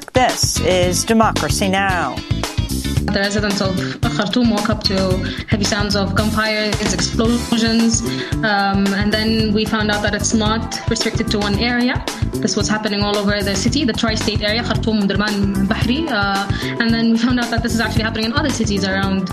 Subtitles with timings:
[0.00, 2.16] This is Democracy Now!
[2.16, 8.00] The residents of Khartoum woke up to heavy sounds of gunfires, explosions,
[8.42, 12.04] um, and then we found out that it's not restricted to one area.
[12.32, 16.48] This was happening all over the city, the tri-state area, Khartoum, Umdurman, Bahri, uh,
[16.80, 19.30] and then we found out that this is actually happening in other cities around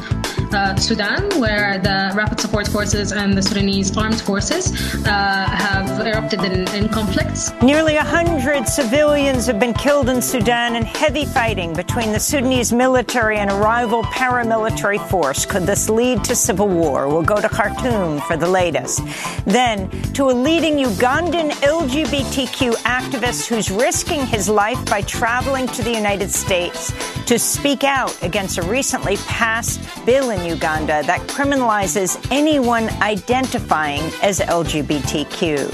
[0.53, 4.71] uh, Sudan, where the Rapid Support Forces and the Sudanese armed forces
[5.05, 7.51] uh, have erupted in, in conflicts.
[7.61, 13.37] Nearly 100 civilians have been killed in Sudan in heavy fighting between the Sudanese military
[13.37, 15.45] and a rival paramilitary force.
[15.45, 17.07] Could this lead to civil war?
[17.07, 19.01] We'll go to Khartoum for the latest.
[19.45, 25.91] Then to a leading Ugandan LGBTQ activist who's risking his life by traveling to the
[25.91, 26.91] United States
[27.25, 34.39] to speak out against a recently passed bill in Uganda that criminalizes anyone identifying as
[34.39, 35.69] LGBTQ.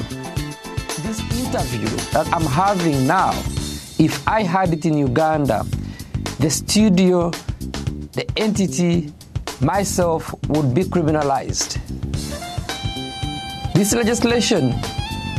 [1.03, 3.31] This interview that I'm having now,
[3.99, 5.65] if I had it in Uganda,
[6.39, 7.31] the studio,
[8.13, 9.13] the entity,
[9.61, 11.79] myself would be criminalized.
[13.73, 14.73] This legislation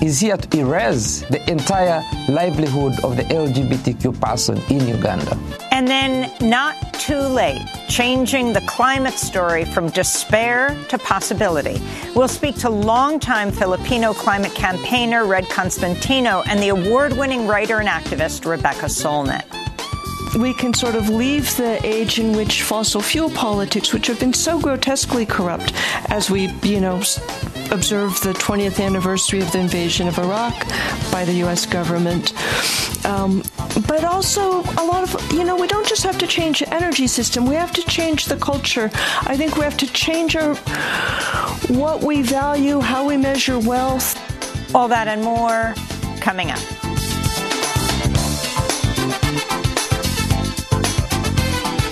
[0.00, 5.36] is here to erase the entire livelihood of the LGBTQ person in Uganda.
[5.78, 11.80] And then, not too late, changing the climate story from despair to possibility.
[12.16, 17.88] We'll speak to longtime Filipino climate campaigner Red Constantino and the award winning writer and
[17.88, 19.44] activist Rebecca Solnit
[20.36, 24.34] we can sort of leave the age in which fossil fuel politics, which have been
[24.34, 25.72] so grotesquely corrupt,
[26.10, 27.00] as we, you know,
[27.70, 30.54] observe the 20th anniversary of the invasion of Iraq
[31.10, 31.66] by the U.S.
[31.66, 32.32] government.
[33.04, 33.42] Um,
[33.86, 37.06] but also, a lot of, you know, we don't just have to change the energy
[37.06, 38.90] system, we have to change the culture.
[39.22, 40.54] I think we have to change our,
[41.68, 44.16] what we value, how we measure wealth.
[44.74, 45.74] All that and more
[46.20, 46.77] coming up.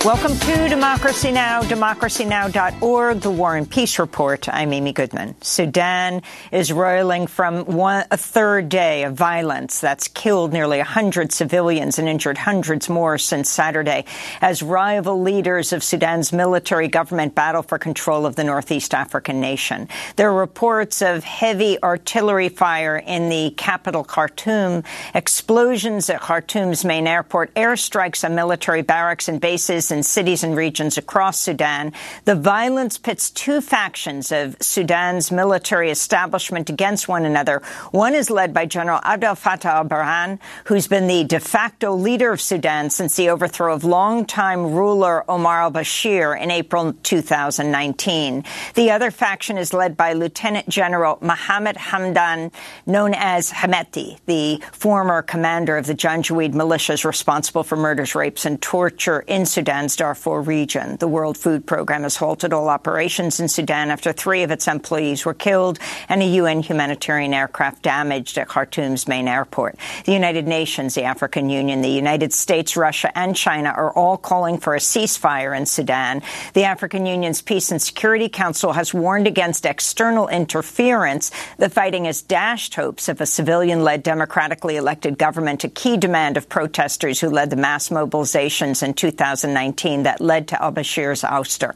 [0.05, 4.47] Welcome to Democracy Now!, democracynow.org, the War and Peace Report.
[4.47, 5.35] I'm Amy Goodman.
[5.41, 6.21] Sudan
[6.51, 12.07] is roiling from one, a third day of violence that's killed nearly 100 civilians and
[12.07, 14.05] injured hundreds more since Saturday
[14.39, 19.89] as rival leaders of Sudan's military government battle for control of the Northeast African nation.
[20.15, 27.07] There are reports of heavy artillery fire in the capital, Khartoum, explosions at Khartoum's main
[27.07, 31.93] airport, airstrikes on military barracks and bases in cities and regions across Sudan.
[32.25, 37.61] The violence pits two factions of Sudan's military establishment against one another.
[37.91, 42.41] One is led by General Abdel Fattah al-Burhan, who's been the de facto leader of
[42.41, 48.43] Sudan since the overthrow of longtime ruler Omar al-Bashir in April 2019.
[48.73, 52.51] The other faction is led by Lieutenant General Mohammed Hamdan,
[52.85, 58.61] known as Hemeti, the former commander of the Janjaweed militias responsible for murders, rapes, and
[58.61, 60.97] torture in Sudan Sudan's Darfur region.
[60.97, 65.23] The World Food Programme has halted all operations in Sudan after three of its employees
[65.23, 65.77] were killed
[66.09, 69.75] and a UN humanitarian aircraft damaged at Khartoum's main airport.
[70.05, 74.57] The United Nations, the African Union, the United States, Russia, and China are all calling
[74.57, 76.23] for a ceasefire in Sudan.
[76.55, 81.29] The African Union's Peace and Security Council has warned against external interference.
[81.59, 86.35] The fighting has dashed hopes of a civilian led, democratically elected government, a key demand
[86.35, 89.66] of protesters who led the mass mobilizations in 2019
[90.03, 91.75] that led to al-Bashir's ouster.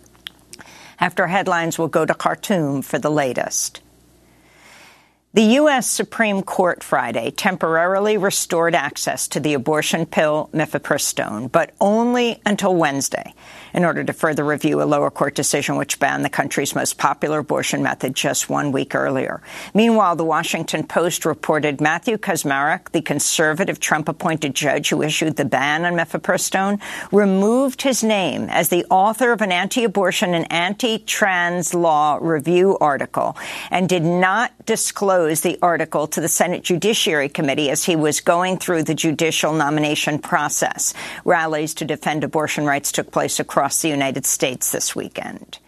[0.99, 3.81] After headlines, we'll go to Khartoum for the latest.
[5.33, 5.89] The U.S.
[5.89, 13.33] Supreme Court Friday temporarily restored access to the abortion pill mifepristone, but only until Wednesday
[13.73, 17.39] in order to further review a lower court decision which banned the country's most popular
[17.39, 19.41] abortion method just one week earlier.
[19.73, 25.85] Meanwhile, the Washington Post reported Matthew Kacsmaryk, the conservative Trump-appointed judge who issued the ban
[25.85, 26.81] on mifepristone,
[27.11, 33.37] removed his name as the author of an anti-abortion and anti-trans law review article
[33.69, 38.57] and did not disclose the article to the Senate Judiciary Committee as he was going
[38.57, 40.93] through the judicial nomination process.
[41.25, 45.59] Rallies to defend abortion rights took place across the United States this weekend.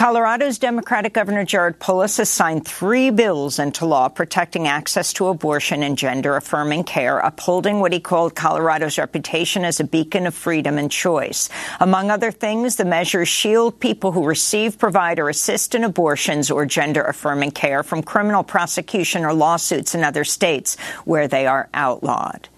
[0.00, 5.82] Colorado's Democratic Governor Jared Polis has signed three bills into law protecting access to abortion
[5.82, 10.78] and gender affirming care, upholding what he called Colorado's reputation as a beacon of freedom
[10.78, 11.50] and choice.
[11.80, 16.64] Among other things, the measures shield people who receive, provide, or assist in abortions or
[16.64, 22.48] gender affirming care from criminal prosecution or lawsuits in other states where they are outlawed.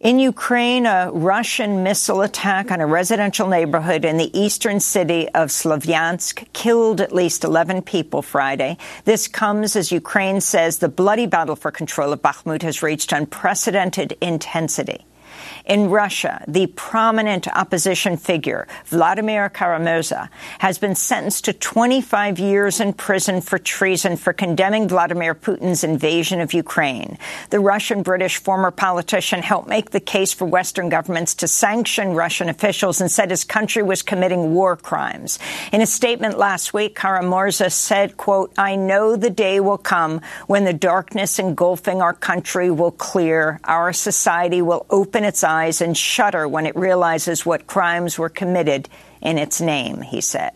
[0.00, 5.50] In Ukraine, a Russian missile attack on a residential neighborhood in the eastern city of
[5.50, 8.78] Slavyansk killed at least 11 people Friday.
[9.04, 14.16] This comes as Ukraine says the bloody battle for control of Bakhmut has reached unprecedented
[14.22, 15.04] intensity.
[15.64, 20.28] In Russia, the prominent opposition figure, Vladimir Kara-Murza,
[20.58, 26.40] has been sentenced to 25 years in prison for treason for condemning Vladimir Putin's invasion
[26.40, 27.18] of Ukraine.
[27.50, 33.00] The Russian-British former politician helped make the case for Western governments to sanction Russian officials
[33.00, 35.38] and said his country was committing war crimes.
[35.72, 40.64] In a statement last week, Kara-Murza said, quote, I know the day will come when
[40.64, 43.60] the darkness engulfing our country will clear.
[43.64, 48.28] Our society will open its eyes eyes and shudder when it realizes what crimes were
[48.28, 48.88] committed
[49.20, 50.52] in its name, he said.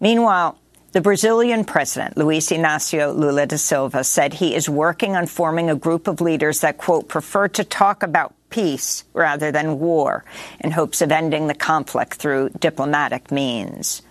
[0.00, 0.58] Meanwhile,
[0.92, 5.74] the Brazilian president, Luiz Inácio Lula da Silva, said he is working on forming a
[5.74, 10.24] group of leaders that, quote, prefer to talk about peace rather than war
[10.60, 14.02] in hopes of ending the conflict through diplomatic means.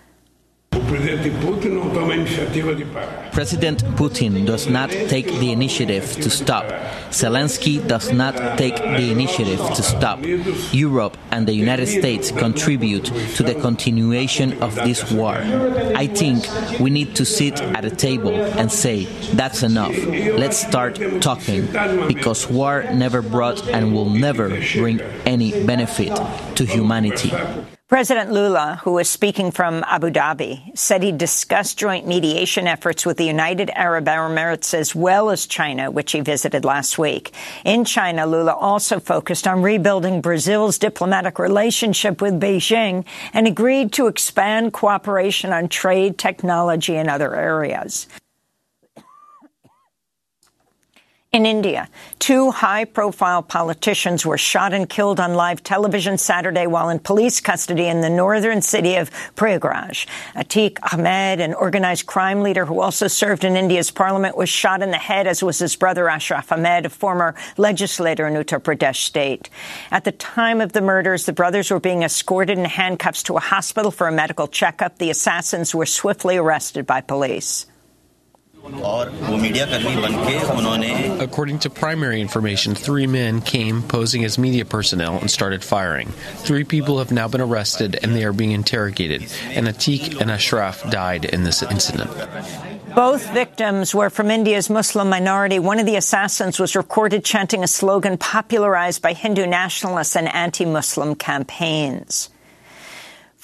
[3.32, 6.64] President Putin does not take the initiative to stop.
[7.10, 10.20] Zelensky does not take the initiative to stop.
[10.72, 13.04] Europe and the United States contribute
[13.36, 15.34] to the continuation of this war.
[15.94, 16.44] I think
[16.80, 19.04] we need to sit at a table and say,
[19.34, 19.96] that's enough.
[20.06, 21.66] Let's start talking,
[22.08, 26.14] because war never brought and will never bring any benefit
[26.56, 27.32] to humanity.
[27.86, 33.18] President Lula, who was speaking from Abu Dhabi, said he discussed joint mediation efforts with
[33.18, 37.34] the United Arab Emirates as well as China, which he visited last week.
[37.62, 43.04] In China, Lula also focused on rebuilding Brazil's diplomatic relationship with Beijing
[43.34, 48.08] and agreed to expand cooperation on trade, technology, and other areas.
[51.34, 51.88] In India,
[52.20, 57.88] two high-profile politicians were shot and killed on live television Saturday while in police custody
[57.88, 60.06] in the northern city of Prayagraj.
[60.36, 64.92] Atiq Ahmed, an organized crime leader who also served in India's parliament, was shot in
[64.92, 69.50] the head, as was his brother Ashraf Ahmed, a former legislator in Uttar Pradesh state.
[69.90, 73.40] At the time of the murders, the brothers were being escorted in handcuffs to a
[73.40, 74.98] hospital for a medical checkup.
[74.98, 77.66] The assassins were swiftly arrested by police.
[81.20, 86.08] According to primary information, three men came posing as media personnel and started firing.
[86.36, 89.30] Three people have now been arrested and they are being interrogated.
[89.48, 92.10] And Atiq and Ashraf died in this incident.
[92.94, 95.58] Both victims were from India's Muslim minority.
[95.58, 101.16] One of the assassins was recorded chanting a slogan popularized by Hindu nationalists and anti-Muslim
[101.16, 102.30] campaigns.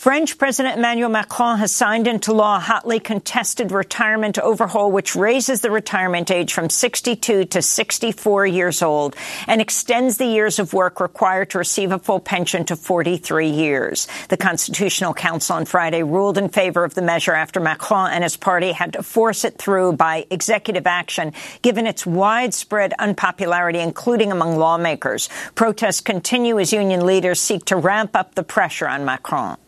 [0.00, 5.60] French President Emmanuel Macron has signed into law a hotly contested retirement overhaul, which raises
[5.60, 9.14] the retirement age from 62 to 64 years old
[9.46, 14.08] and extends the years of work required to receive a full pension to 43 years.
[14.30, 18.38] The Constitutional Council on Friday ruled in favor of the measure after Macron and his
[18.38, 24.56] party had to force it through by executive action, given its widespread unpopularity, including among
[24.56, 25.28] lawmakers.
[25.54, 29.58] Protests continue as union leaders seek to ramp up the pressure on Macron.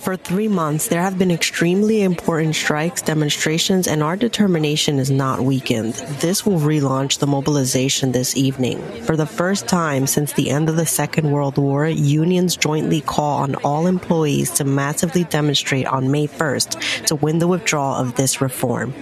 [0.00, 5.42] For three months, there have been extremely important strikes, demonstrations, and our determination is not
[5.42, 5.92] weakened.
[6.20, 8.80] This will relaunch the mobilization this evening.
[9.02, 13.42] For the first time since the end of the Second World War, unions jointly call
[13.42, 18.40] on all employees to massively demonstrate on May 1st to win the withdrawal of this
[18.40, 18.94] reform.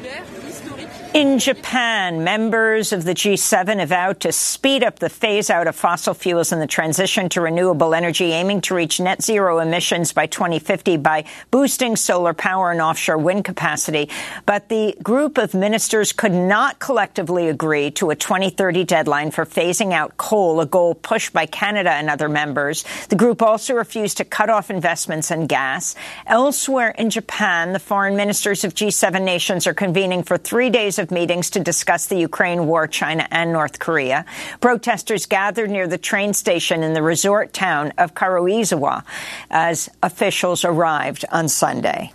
[1.15, 5.75] In Japan, members of the G7 have vowed to speed up the phase out of
[5.75, 10.27] fossil fuels and the transition to renewable energy, aiming to reach net zero emissions by
[10.27, 14.11] 2050 by boosting solar power and offshore wind capacity.
[14.45, 19.95] But the group of ministers could not collectively agree to a 2030 deadline for phasing
[19.95, 22.85] out coal, a goal pushed by Canada and other members.
[23.09, 25.95] The group also refused to cut off investments in gas.
[26.27, 31.11] Elsewhere in Japan, the foreign ministers of G7 nations are convening for three days of
[31.11, 34.25] meetings to discuss the Ukraine war, China and North Korea.
[34.61, 39.05] Protesters gathered near the train station in the resort town of Karuizawa
[39.51, 42.13] as officials arrived on Sunday.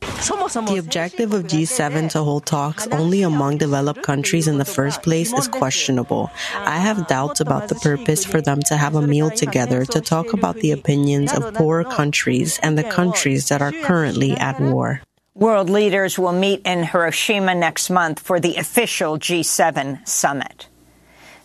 [0.00, 5.32] The objective of G7 to hold talks only among developed countries in the first place
[5.32, 6.30] is questionable.
[6.54, 10.32] I have doubts about the purpose for them to have a meal together to talk
[10.32, 15.00] about the opinions of poorer countries and the countries that are currently at war.
[15.36, 20.68] World leaders will meet in Hiroshima next month for the official G7 summit.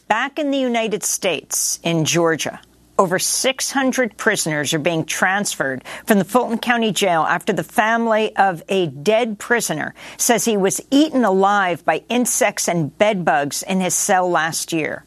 [0.08, 2.62] Back in the United States, in Georgia,
[3.00, 8.62] over 600 prisoners are being transferred from the Fulton County Jail after the family of
[8.70, 14.30] a dead prisoner says he was eaten alive by insects and bedbugs in his cell
[14.30, 15.04] last year.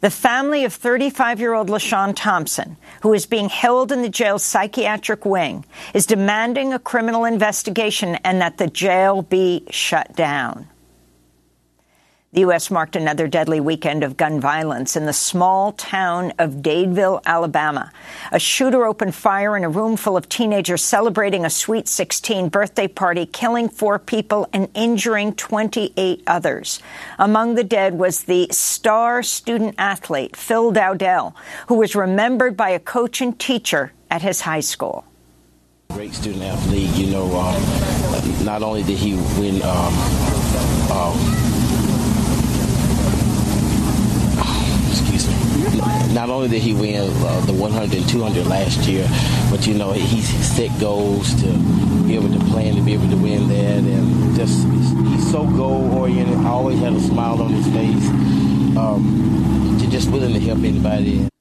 [0.00, 5.64] The family of 35-year-old LaShawn Thompson, who is being held in the jail's psychiatric wing,
[5.94, 10.68] is demanding a criminal investigation and that the jail be shut down.
[12.30, 12.70] The U.S.
[12.70, 17.90] marked another deadly weekend of gun violence in the small town of Dadeville, Alabama.
[18.30, 22.86] A shooter opened fire in a room full of teenagers celebrating a Sweet 16 birthday
[22.86, 26.80] party, killing four people and injuring 28 others.
[27.18, 31.34] Among the dead was the star student athlete, Phil Dowdell,
[31.68, 35.06] who was remembered by a coach and teacher at his high school.
[35.92, 39.94] Great student athlete, you know, um, not only did he win um,
[40.92, 41.37] um,
[46.18, 49.06] not only did he win uh, the 100 and 200 last year,
[49.52, 51.46] but you know he set goals to
[52.08, 55.96] be able to plan to be able to win that, and just he's so goal
[55.96, 56.44] oriented.
[56.44, 58.08] Always had a smile on his face.
[58.76, 61.37] Um, just willing to help anybody.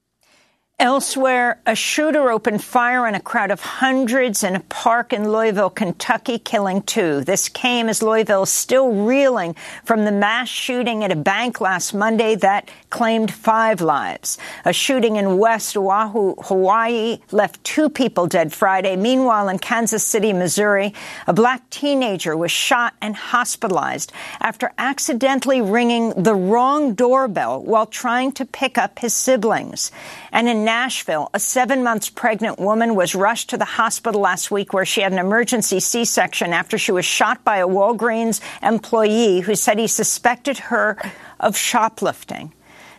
[0.79, 5.71] Elsewhere, a shooter opened fire on a crowd of hundreds in a park in Louisville,
[5.71, 7.21] Kentucky, killing two.
[7.21, 9.55] This came as Louisville is still reeling
[9.85, 14.37] from the mass shooting at a bank last Monday that claimed five lives.
[14.65, 18.95] A shooting in West Oahu, Hawaii, left two people dead Friday.
[18.97, 20.93] Meanwhile, in Kansas City, Missouri,
[21.25, 28.31] a black teenager was shot and hospitalized after accidentally ringing the wrong doorbell while trying
[28.33, 29.91] to pick up his siblings.
[30.31, 34.73] And in Nashville, a seven months pregnant woman was rushed to the hospital last week
[34.73, 39.55] where she had an emergency C-section after she was shot by a Walgreens employee who
[39.55, 40.97] said he suspected her
[41.39, 42.51] of shoplifting.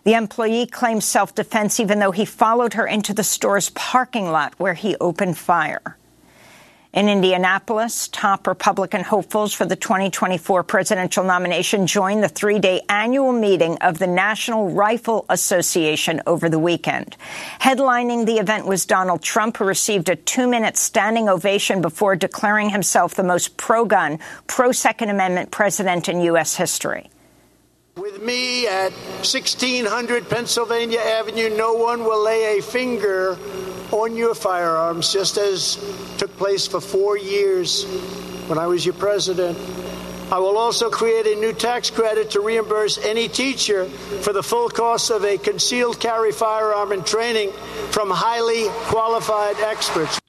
[0.05, 4.73] The employee claimed self-defense even though he followed her into the store's parking lot where
[4.73, 5.98] he opened fire.
[6.95, 13.76] In Indianapolis, top Republican hopefuls for the 2024 presidential nomination joined the three-day annual meeting
[13.83, 17.14] of the National Rifle Association over the weekend.
[17.61, 23.14] Headlining the event was Donald Trump, who received a two-minute standing ovation before declaring himself
[23.14, 26.57] the most pro-gun, pro-Second Amendment president in U.S.
[26.57, 27.11] history.
[27.99, 33.37] With me at 1600 Pennsylvania Avenue, no one will lay a finger
[33.90, 35.76] on your firearms, just as
[36.17, 37.83] took place for four years
[38.47, 39.59] when I was your president.
[40.31, 44.69] I will also create a new tax credit to reimburse any teacher for the full
[44.69, 47.50] cost of a concealed carry firearm and training
[47.90, 50.21] from highly qualified experts.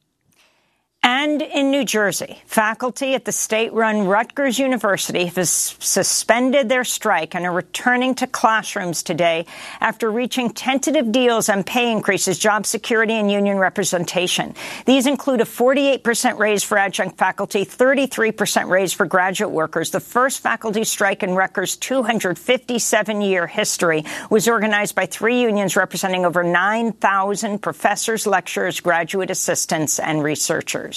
[1.02, 7.46] And in New Jersey, faculty at the state-run Rutgers University have suspended their strike and
[7.46, 9.46] are returning to classrooms today
[9.80, 14.56] after reaching tentative deals on pay increases, job security, and union representation.
[14.86, 19.92] These include a 48% raise for adjunct faculty, 33% raise for graduate workers.
[19.92, 26.44] The first faculty strike in Rutgers' 257-year history was organized by three unions representing over
[26.44, 30.89] 9,000 professors, lecturers, graduate assistants, and researchers.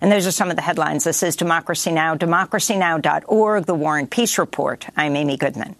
[0.00, 1.04] And those are some of the headlines.
[1.04, 4.86] This is Democracy Now!, democracynow.org, The War and Peace Report.
[4.96, 5.74] I'm Amy Goodman.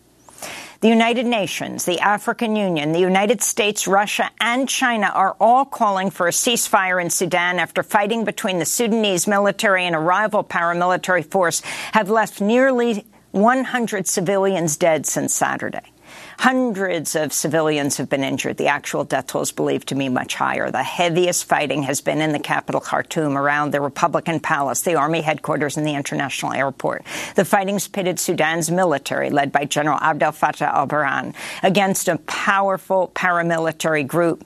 [0.81, 6.11] The United Nations, the African Union, the United States, Russia, and China are all calling
[6.11, 11.25] for a ceasefire in Sudan after fighting between the Sudanese military and a rival paramilitary
[11.25, 11.61] force
[11.93, 15.93] have left nearly 100 civilians dead since Saturday.
[16.39, 18.57] Hundreds of civilians have been injured.
[18.57, 20.71] The actual death toll is believed to be much higher.
[20.71, 25.23] The heaviest fighting has been in the capital, Khartoum, around the Republican Palace, the army
[25.23, 27.05] headquarters, and the international airport.
[27.37, 34.07] The fighting's pitted Sudan's military, led by General Abdel Fattah al-Burhan, against a powerful paramilitary
[34.07, 34.45] group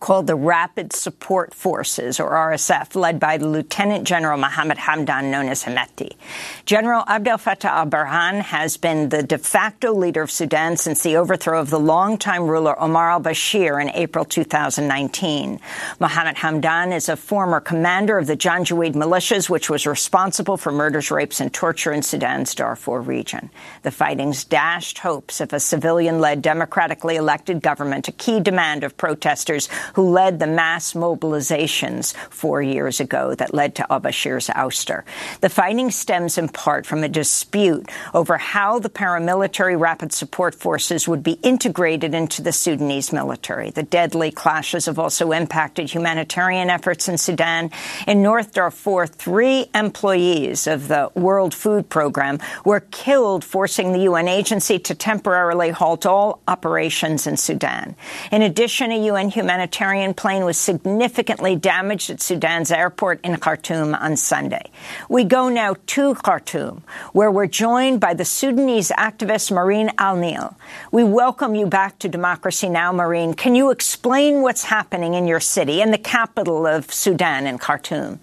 [0.00, 5.64] called the Rapid Support Forces, or RSF, led by Lieutenant General Mohammed Hamdan, known as
[5.64, 6.16] Hemeti.
[6.64, 11.60] General Abdel Fattah al-Burhan has been the de facto leader of Sudan since the overthrow
[11.60, 15.60] of the longtime ruler Omar al-Bashir in April 2019.
[16.00, 21.10] Mohammed Hamdan is a former commander of the Janjaweed militias, which was responsible for murders,
[21.10, 23.50] rapes, and torture in Sudan's Darfur region.
[23.82, 29.68] The fighting's dashed hopes of a civilian-led, democratically elected government, a key demand of protesters
[29.94, 35.02] who led the mass mobilizations four years ago that led to al-Bashir's ouster.
[35.40, 41.08] The fighting stems in part from a dispute over how the paramilitary rapid support forces
[41.08, 43.70] would be integrated into the Sudanese military.
[43.70, 47.70] The deadly clashes have also impacted humanitarian efforts in Sudan.
[48.06, 54.28] In North Darfur, three employees of the World Food Program were killed, forcing the UN
[54.28, 57.94] agency to temporarily halt all operations in Sudan.
[58.32, 63.94] In addition, a UN humanitarian humanitarian plane was significantly damaged at Sudan's airport in Khartoum
[63.94, 64.70] on Sunday.
[65.08, 66.82] We go now to Khartoum,
[67.12, 70.56] where we're joined by the Sudanese activist Muzan Alneel.
[70.90, 73.36] We welcome you back to Democracy Now, Muzan.
[73.36, 78.18] Can you explain what's happening in your city in the capital of Sudan in Khartoum?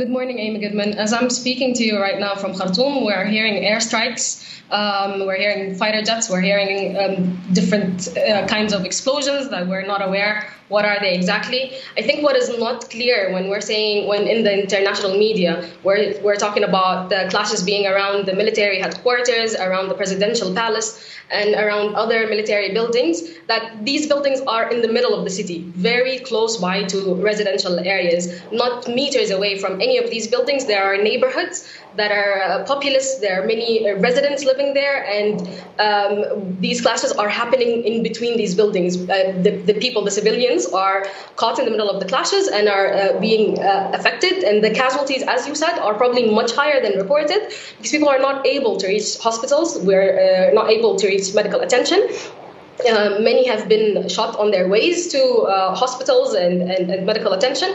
[0.00, 0.96] Good morning, Amy Goodman.
[0.96, 4.46] As I'm speaking to you right now from Khartoum, we're hearing airstrikes.
[4.70, 6.30] Um, we're hearing fighter jets.
[6.30, 11.14] We're hearing um, different uh, kinds of explosions that we're not aware what are they
[11.14, 11.72] exactly?
[11.96, 16.20] I think what is not clear when we're saying, when in the international media, we're,
[16.22, 21.54] we're talking about the clashes being around the military headquarters, around the presidential palace, and
[21.54, 26.18] around other military buildings, that these buildings are in the middle of the city, very
[26.20, 30.66] close by to residential areas, not meters away from any of these buildings.
[30.66, 33.16] There are neighborhoods that are uh, populous.
[33.16, 35.34] There are many uh, residents living there, and
[35.78, 38.96] um, these clashes are happening in between these buildings.
[38.96, 42.68] Uh, the, the, people, the civilians, are caught in the middle of the clashes and
[42.68, 44.42] are being affected.
[44.44, 47.40] And the casualties, as you said, are probably much higher than reported
[47.76, 49.78] because people are not able to reach hospitals.
[49.80, 52.08] We're not able to reach medical attention.
[52.86, 57.32] Uh, many have been shot on their ways to uh, hospitals and, and, and, medical
[57.32, 57.68] attention,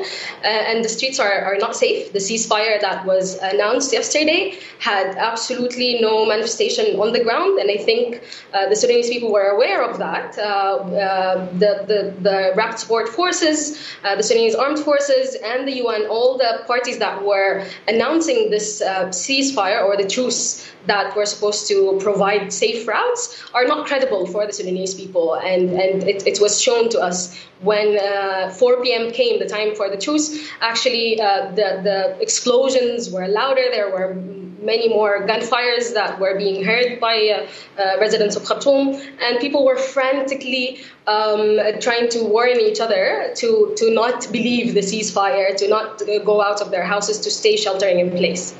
[0.43, 2.13] uh, and the streets are, are not safe.
[2.13, 7.83] The ceasefire that was announced yesterday had absolutely no manifestation on the ground, and I
[7.83, 10.37] think uh, the Sudanese people were aware of that.
[10.37, 16.05] Uh, uh, the, the, the rapid support forces, the Sudanese armed forces, and the UN,
[16.07, 21.97] all the parties that were announcing this ceasefire or the truce that were supposed to
[22.01, 25.35] provide safe routes are not credible for the Sudanese people.
[25.35, 29.11] And, and it, it was shown to us when uh, 4 p.m.
[29.11, 33.63] came, the time for the truce, actually uh, the, the explosions were louder.
[33.71, 38.95] There were many more gunfires that were being heard by uh, uh residents of Khartoum,
[39.21, 44.79] and people were frantically um, trying to warn each other to, to not believe the
[44.79, 48.55] ceasefire, to not go out of their houses, to stay sheltering in place.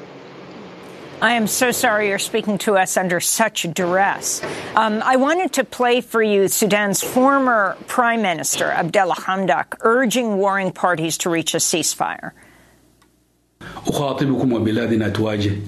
[1.24, 4.44] I am so sorry you're speaking to us under such duress.
[4.76, 10.74] Um, I wanted to play for you Sudan's former Prime Minister, Abdullah Hamdok, urging warring
[10.74, 12.32] parties to reach a ceasefire.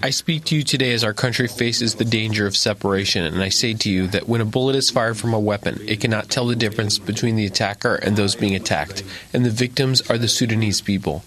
[0.03, 3.47] I speak to you today as our country faces the danger of separation, and I
[3.47, 6.47] say to you that when a bullet is fired from a weapon, it cannot tell
[6.47, 10.81] the difference between the attacker and those being attacked, and the victims are the Sudanese
[10.81, 11.23] people.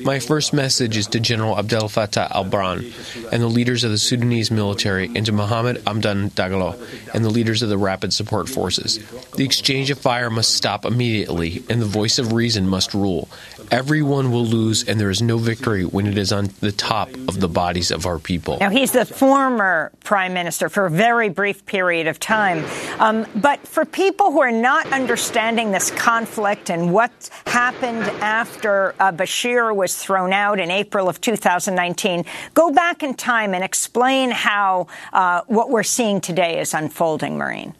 [0.00, 2.92] My first message is to General Abdel Fattah al Burhan
[3.30, 6.80] and the leaders of the Sudanese military, and to Mohammed Hamdan Dagalo
[7.14, 8.98] and the leaders of the Rapid Support Forces.
[9.36, 13.28] The exchange of fire must stop immediately, and the voice of reason must rule.
[13.70, 17.40] Everyone will lose, and there is no victory when it is on the top of
[17.40, 18.58] the bodies of our people.
[18.60, 22.64] Now, he's the former prime minister for a very brief period of time.
[22.98, 29.12] Um, but for people who are not understanding this conflict and what happened after uh,
[29.12, 34.86] Bashir was thrown out in April of 2019, go back in time and explain how
[35.12, 37.74] uh, what we're seeing today is unfolding, Muzan.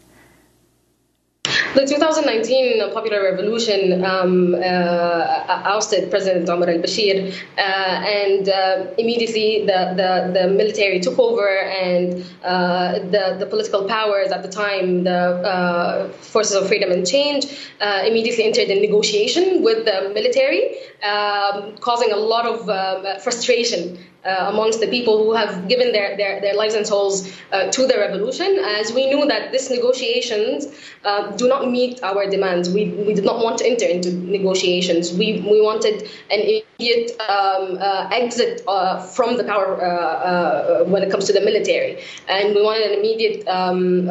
[1.74, 9.94] The 2019 Popular Revolution um, uh, ousted President Omar al-Bashir, uh, and uh, immediately the,
[9.96, 15.10] the, the, military took over, and uh, the, the political powers at the time, the
[15.10, 17.46] uh, Forces of Freedom and Change,
[17.80, 23.98] uh, immediately entered in negotiation with the military, um, causing a lot of um, frustration
[24.24, 27.86] uh, amongst the people who have given their, their, their lives and souls uh, to
[27.86, 30.66] the revolution, as we knew that these negotiations
[31.04, 32.70] uh, do not meet our demands.
[32.70, 35.12] We, we did not want to enter into negotiations.
[35.12, 41.10] We, we wanted an immediate um, uh, exit uh, from the power uh, when it
[41.10, 42.02] comes to the military.
[42.28, 44.08] And we wanted an immediate um,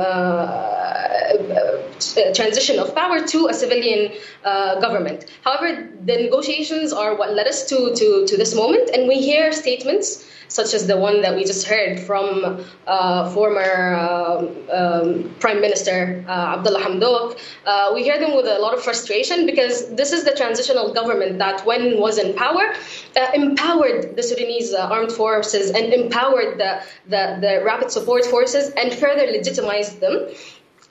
[2.33, 4.11] transition of power to a civilian
[4.43, 5.25] government.
[5.43, 9.51] However, the negotiations are what led us to, to, to this moment, and we hear
[9.51, 15.61] statements such as the one that we just heard from uh, former uh, um, Prime
[15.61, 20.11] Minister uh, Abdullah Hamdok, uh, we hear them with a lot of frustration because this
[20.11, 22.73] is the transitional government that, when was in power,
[23.15, 28.71] uh, empowered the Sudanese uh, armed forces and empowered the, the, the rapid support forces
[28.71, 30.27] and further legitimized them.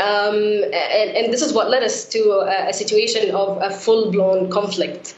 [0.01, 4.11] Um, and, and, this is what led us to a, a situation of a full
[4.11, 5.15] blown conflict.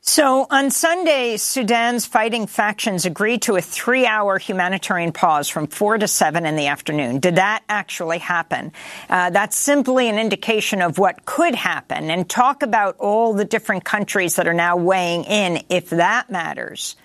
[0.00, 5.98] So on Sunday, Sudan's fighting factions agreed to a three hour humanitarian pause from four
[5.98, 7.18] to seven in the afternoon.
[7.18, 8.72] Did that actually happen?
[9.10, 13.84] Uh, that's simply an indication of what could happen and talk about all the different
[13.84, 16.96] countries that are now weighing in if that matters.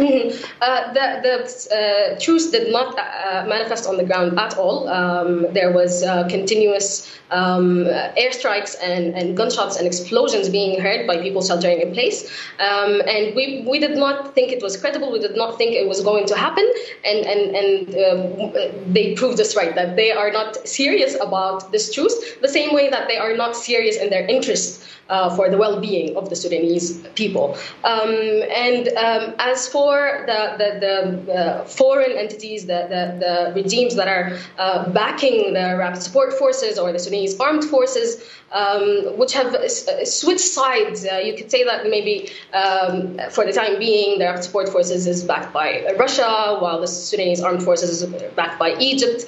[0.00, 0.44] Mm-hmm.
[0.60, 1.34] Uh, the the
[1.76, 4.88] uh, truce did not uh, manifest on the ground at all.
[4.88, 7.84] Um, there was uh, continuous um,
[8.16, 12.30] airstrikes and, and gunshots and explosions being heard by people sheltering in place.
[12.58, 15.12] Um, and we, we did not think it was credible.
[15.12, 16.66] We did not think it was going to happen.
[17.04, 17.72] And, and, and
[18.06, 22.74] um, they proved us right that they are not serious about this truce, the same
[22.74, 26.36] way that they are not serious in their interest uh, for the well-being of the
[26.36, 27.56] Sudanese people.
[27.84, 28.10] Um,
[28.50, 34.08] and um, as for the, the, the uh, foreign entities, the, the, the, regimes that
[34.08, 38.22] are uh, backing the rapid support forces or the Sudanese armed forces,
[38.52, 39.68] um, which have uh,
[40.04, 44.44] switched sides, uh, you could say that maybe um, for the time being, the rapid
[44.44, 49.24] support forces is backed by Russia, while the Sudanese armed forces is backed by Egypt.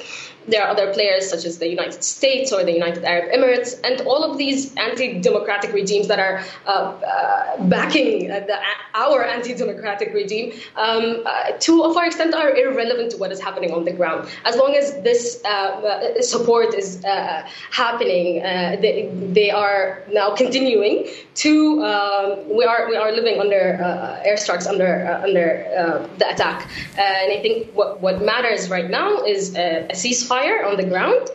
[0.48, 4.00] There are other players such as the United States or the United Arab Emirates, and
[4.02, 8.58] all of these anti-democratic regimes that are uh, uh, backing the,
[8.94, 13.72] our anti-democratic regime, um, uh, to a far extent, are irrelevant to what is happening
[13.72, 14.28] on the ground.
[14.44, 21.06] As long as this uh, uh, support is uh, happening, they, they, are now continuing
[21.34, 21.82] to.
[21.82, 23.78] Um, we are we are living under
[24.26, 29.88] airstrikes under under the attack, and I think what what matters right now is a
[29.92, 31.28] ceasefire fire on the ground.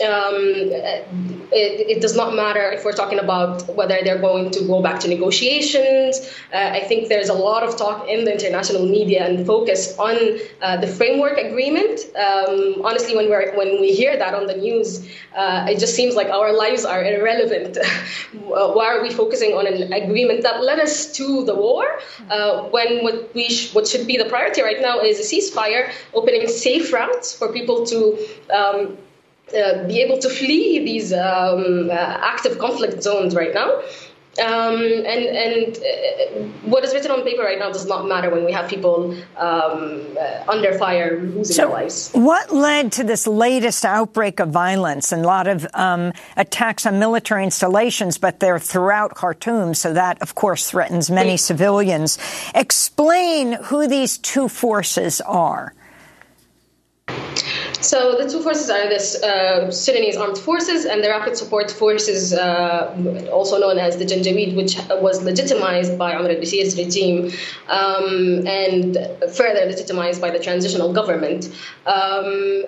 [0.00, 0.72] Um,
[1.52, 5.00] it, it, does not matter if we're talking about whether they're going to go back
[5.00, 6.32] to negotiations.
[6.52, 10.16] Uh, I think there's a lot of talk in the international media and focus on
[10.62, 12.00] uh, the framework agreement.
[12.16, 16.14] Um, honestly, when we when we hear that on the news, uh, it just seems
[16.14, 17.76] like our lives are irrelevant.
[18.42, 21.84] Why are we focusing on an agreement that led us to the war
[22.30, 25.92] uh, when what we sh- what should be the priority right now is a ceasefire,
[26.14, 28.18] opening safe routes for people to.
[28.50, 28.96] Um,
[29.54, 33.82] uh, be able to flee these um, uh, active conflict zones right now.
[34.40, 38.46] Um, and and uh, what is written on paper right now does not matter when
[38.46, 42.10] we have people um, uh, under fire losing so their lives.
[42.14, 46.98] What led to this latest outbreak of violence and a lot of um, attacks on
[46.98, 52.16] military installations, but they're throughout Khartoum, so that, of course, threatens many civilians.
[52.54, 55.74] Explain who these two forces are.
[57.82, 62.32] So the two forces are this uh, Sudanese armed forces and the rapid support forces,
[62.32, 67.32] uh, also known as the Janjaweed, which was legitimized by Omar al-Bashir's regime
[67.68, 68.96] um, and
[69.34, 71.52] further legitimized by the transitional government.
[71.86, 72.64] Um,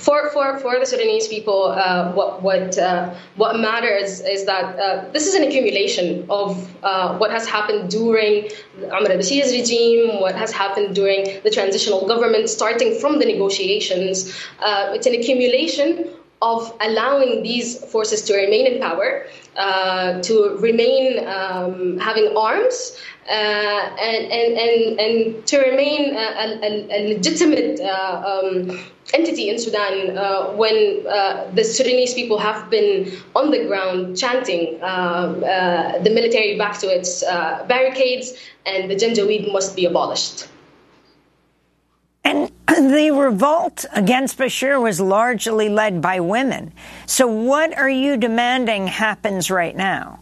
[0.00, 5.08] for, for, for the Sudanese people, uh, what what uh, what matters is that uh,
[5.12, 6.50] this is an accumulation of
[6.82, 8.48] uh, what has happened during
[8.84, 14.34] Omar al-Bashir's regime, what has happened during the transitional government, starting from the negotiations.
[14.60, 16.08] Uh, it's an accumulation
[16.42, 22.96] of allowing these forces to remain in power, uh, to remain um, having arms,
[23.28, 26.26] uh, and, and, and, and to remain a,
[26.64, 28.80] a, a legitimate uh, um,
[29.12, 34.80] entity in Sudan uh, when uh, the Sudanese people have been on the ground chanting
[34.82, 38.34] uh, the military back to its barricades
[38.66, 40.48] and the Janjaweed must be abolished.
[42.24, 46.72] And the revolt against Bashir was largely led by women.
[47.06, 50.18] So, what are you demanding happens right now?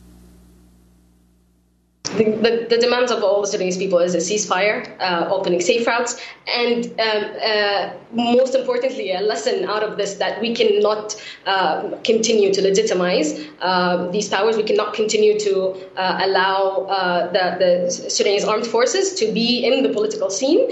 [2.17, 5.87] The, the, the, demands of all the Sudanese people is a ceasefire, uh, opening safe
[5.87, 11.91] routes, and um, uh, most importantly, a lesson out of this that we cannot uh,
[12.05, 14.57] continue to legitimize uh, these powers.
[14.57, 19.83] We cannot continue to uh, allow uh, the, the, Sudanese armed forces to be in
[19.83, 20.71] the political scene.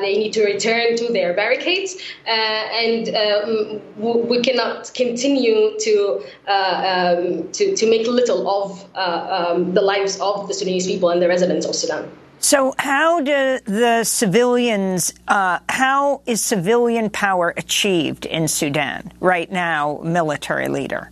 [0.00, 7.74] they need to return to their barricades, and um, we cannot continue to, um, to,
[7.74, 11.74] to make little of um, the lives of the Sudanese people and the residents of
[11.74, 12.10] Sudan.
[12.38, 20.00] So, how do the civilians, uh, how is civilian power achieved in Sudan right now,
[20.04, 21.10] military leader?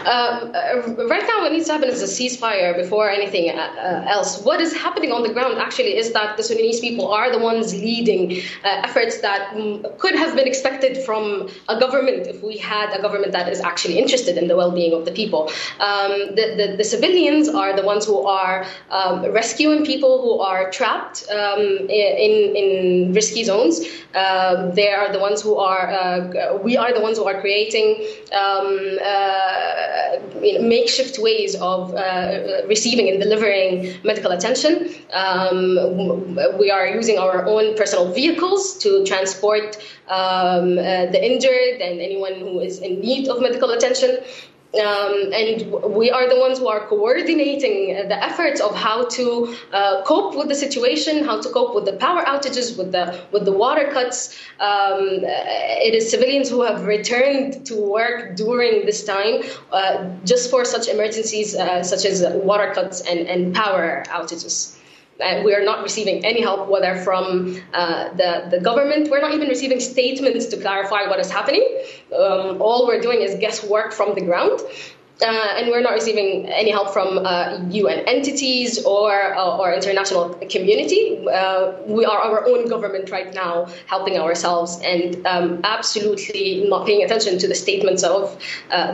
[0.00, 4.04] Um, uh, right now, what needs to happen is a ceasefire before anything uh, uh,
[4.08, 4.42] else.
[4.42, 7.74] What is happening on the ground actually is that the Sudanese people are the ones
[7.74, 12.92] leading uh, efforts that um, could have been expected from a government if we had
[12.98, 15.50] a government that is actually interested in the well-being of the people.
[15.80, 20.70] Um, the, the, the, civilians are the ones who are um, rescuing people who are
[20.70, 23.80] trapped um, in, in risky zones.
[24.14, 25.90] Uh, they are the ones who are.
[25.90, 29.69] Uh, we are the ones who are creating um, know,
[30.60, 34.90] makeshift ways of uh, receiving and delivering medical attention.
[35.12, 39.76] Um, we are using our own personal vehicles to transport
[40.08, 44.18] um, uh, the injured and anyone who is in need of medical attention.
[44.72, 50.02] Um, and we are the ones who are coordinating the efforts of how to uh,
[50.04, 53.52] cope with the situation, how to cope with the power outages, with the with the
[53.52, 54.38] water cuts.
[54.60, 60.64] Um, it is civilians who have returned to work during this time, uh, just for
[60.64, 64.76] such emergencies uh, such as water cuts and, and power outages.
[65.20, 69.10] Uh, we are not receiving any help, whether from uh, the, the government.
[69.10, 71.66] We're not even receiving statements to clarify what is happening.
[72.12, 74.60] Um, all we're doing is guesswork from the ground.
[75.22, 75.26] Uh,
[75.58, 77.18] and we're not receiving any help from
[77.70, 81.18] UN uh, entities or uh, or international community.
[81.28, 87.04] Uh, we are our own government right now, helping ourselves, and um, absolutely not paying
[87.04, 88.42] attention to the statements of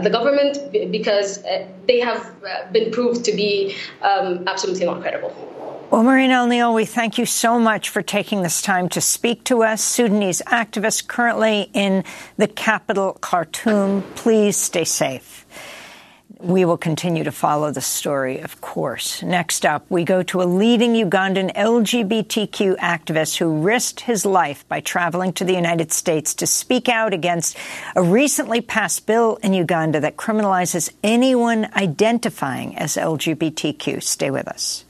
[0.02, 0.58] the government
[0.90, 1.42] because
[1.86, 2.34] they have
[2.72, 5.55] been proved to be um, absolutely not credible.
[5.88, 9.62] Well, Muzan Alneel, we thank you so much for taking this time to speak to
[9.62, 9.84] us.
[9.84, 12.02] Sudanese activists currently in
[12.36, 14.02] the capital, Khartoum.
[14.16, 15.46] Please stay safe.
[16.40, 19.22] We will continue to follow the story, of course.
[19.22, 24.80] Next up, we go to a leading Ugandan LGBTQ activist who risked his life by
[24.80, 27.56] traveling to the United States to speak out against
[27.94, 34.02] a recently passed bill in Uganda that criminalizes anyone identifying as LGBTQ.
[34.02, 34.84] Stay with us.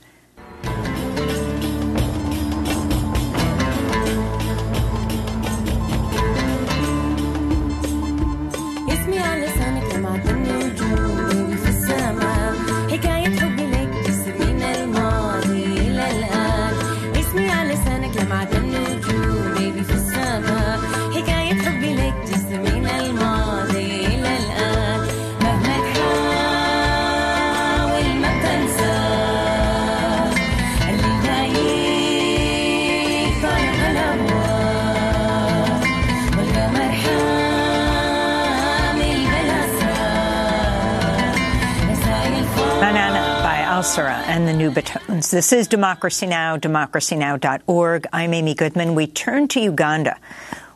[43.95, 45.31] And the Nubatones.
[45.31, 48.05] This is Democracy Now!, democracynow.org.
[48.11, 48.95] I'm Amy Goodman.
[48.95, 50.17] We turn to Uganda,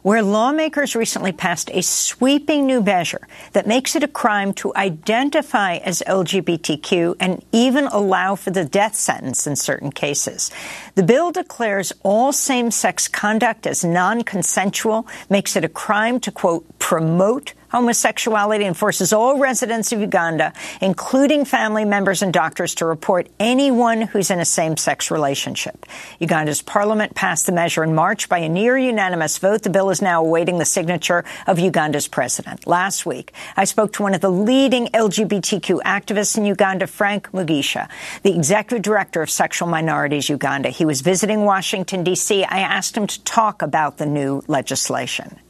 [0.02, 5.76] where lawmakers recently passed a sweeping new measure that makes it a crime to identify
[5.76, 10.50] as LGBTQ and even allow for the death sentence in certain cases.
[10.96, 17.54] The bill declares all same-sex conduct as non-consensual, makes it a crime to, quote, promote
[17.72, 24.02] homosexuality and forces all residents of Uganda, including family members and doctors, to report anyone
[24.02, 25.86] who's in a same-sex relationship.
[26.20, 29.64] Uganda's parliament passed the measure in March by a near unanimous vote.
[29.64, 32.68] The bill is now awaiting the signature of Uganda's president.
[32.68, 37.90] Last week, I spoke to one of the leading LGBTQ activists in Uganda, Frank Mugisha,
[38.24, 40.70] the executive director of Sexual Minorities Uganda.
[40.70, 42.44] He was visiting Washington, D.C.
[42.44, 45.41] I asked him to talk about the new legislation.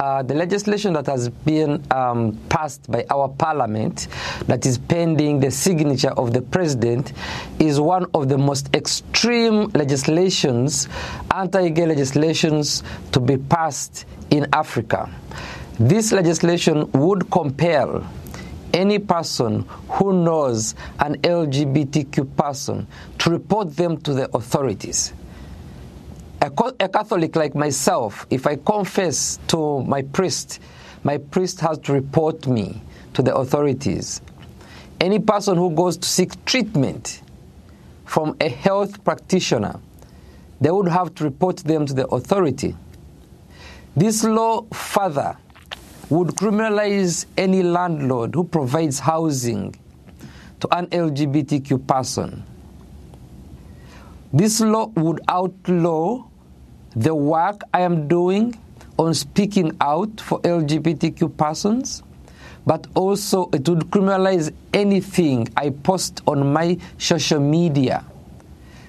[0.00, 4.08] Uh, the legislation that has been um, passed by our parliament,
[4.46, 7.12] that is pending the signature of the president,
[7.58, 10.88] is one of the most extreme legislations,
[11.34, 12.82] anti-gay legislations,
[13.12, 15.06] to be passed in Africa.
[15.78, 18.02] This legislation would compel
[18.72, 22.86] any person who knows an LGBTQ person
[23.18, 25.12] to report them to the authorities
[26.40, 30.60] a, Catholic like myself, if I confess to my priest,
[31.04, 32.80] my priest has to report me
[33.14, 34.20] to the authorities.
[35.00, 37.22] Any person who goes to seek treatment
[38.04, 39.78] from a health practitioner,
[40.60, 42.74] they would have to report them to the authority.
[43.96, 45.36] This law further
[46.10, 49.74] would criminalize any landlord who provides housing
[50.60, 52.44] to an LGBTQ person.
[54.32, 56.29] This law would outlaw
[56.96, 58.58] the work I am doing
[58.98, 62.02] on speaking out for LGBTQ persons,
[62.66, 68.04] but also it would criminalize anything I post on my social media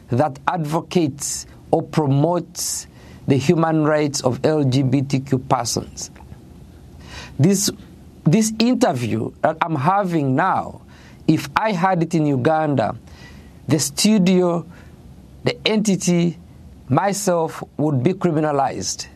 [0.09, 2.87] that advocates or promotes
[3.27, 6.11] the human rights of LGBTQ persons.
[7.39, 7.71] This,
[8.25, 10.81] this interview that I'm having now,
[11.27, 12.97] if I had it in Uganda,
[13.67, 14.65] the studio,
[15.43, 16.37] the entity,
[16.91, 19.08] myself would be criminalized.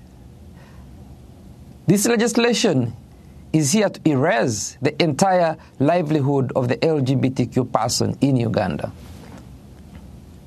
[1.86, 2.96] This legislation
[3.52, 8.92] is here to erase the entire livelihood of the LGBTQ person in Uganda.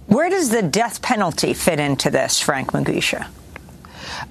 [0.06, 3.28] Where does the death penalty fit into this, Frank Mugisha?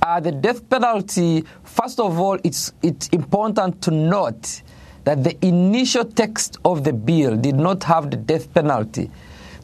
[0.02, 4.64] Uh, the death penalty, first of all, it's, it's important to note
[5.04, 9.12] that the initial text of the bill did not have the death penalty.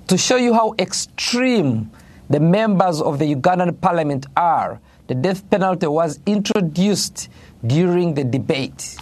[0.08, 1.90] To show you how extreme
[2.30, 7.30] the members of the Ugandan parliament are, the death penalty was introduced
[7.66, 8.98] during the debate.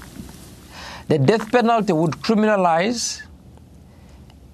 [1.08, 3.22] The death penalty would criminalize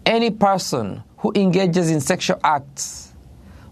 [0.05, 3.13] any person who engages in sexual acts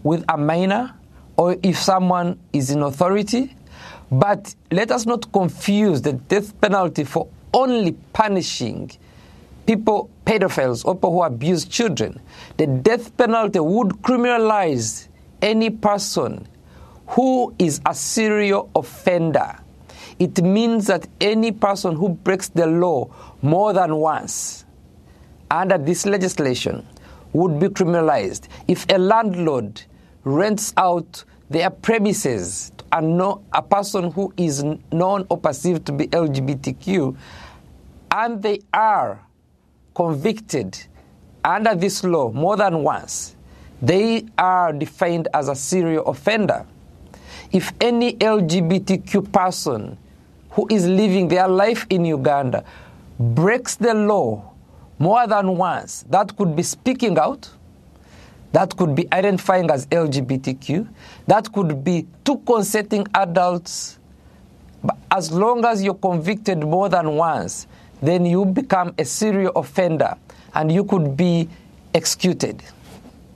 [0.02, 0.94] with a minor
[1.36, 3.54] or if someone is in authority.
[4.10, 8.90] But let us not confuse the death penalty for only punishing
[9.66, 12.20] people, pedophiles, or people who abuse children.
[12.56, 15.08] The death penalty would criminalize
[15.42, 16.46] any person
[17.08, 19.58] who is a serial offender.
[20.18, 23.10] It means that any person who breaks the law
[23.42, 24.64] more than once
[25.50, 26.86] under this legislation
[27.32, 28.48] would be criminalized.
[28.66, 29.82] If a landlord
[30.24, 35.92] rents out their premises to a, no, a person who is known or perceived to
[35.92, 37.16] be LGBTQ,
[38.10, 39.25] and they are
[39.96, 40.76] convicted
[41.42, 43.34] under this law more than once,
[43.80, 46.66] they are defined as a serial offender.
[47.50, 49.96] If any LGBTQ person
[50.50, 52.62] who is living their life in Uganda
[53.18, 54.52] breaks the law
[54.98, 57.48] more than once, that could be speaking out,
[58.52, 60.86] that could be identifying as LGBTQ,
[61.26, 63.98] that could be two consenting adults.
[64.84, 67.66] But as long as you're convicted more than once,
[68.02, 70.14] then you become a serial offender
[70.54, 71.48] and you could be
[71.94, 72.62] executed.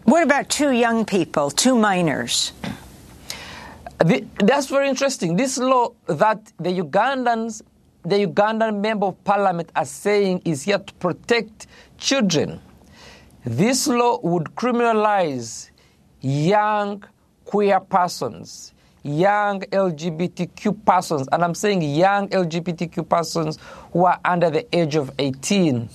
[0.04, 2.52] What about two young people, two minors?
[3.98, 5.36] The, that's very interesting.
[5.36, 7.62] This law that the Ugandans,
[8.02, 11.66] the Ugandan member of parliament are saying is here to protect
[11.98, 12.60] children.
[13.44, 15.70] This law would criminalize
[16.20, 17.04] young
[17.44, 23.58] queer persons, young LGBTQ persons, and I'm saying young LGBTQ persons
[23.92, 25.88] who are under the age of 18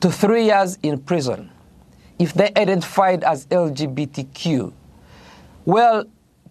[0.00, 1.50] to three years in prison
[2.18, 4.72] if they identified as LGBTQ.
[5.64, 6.04] Well,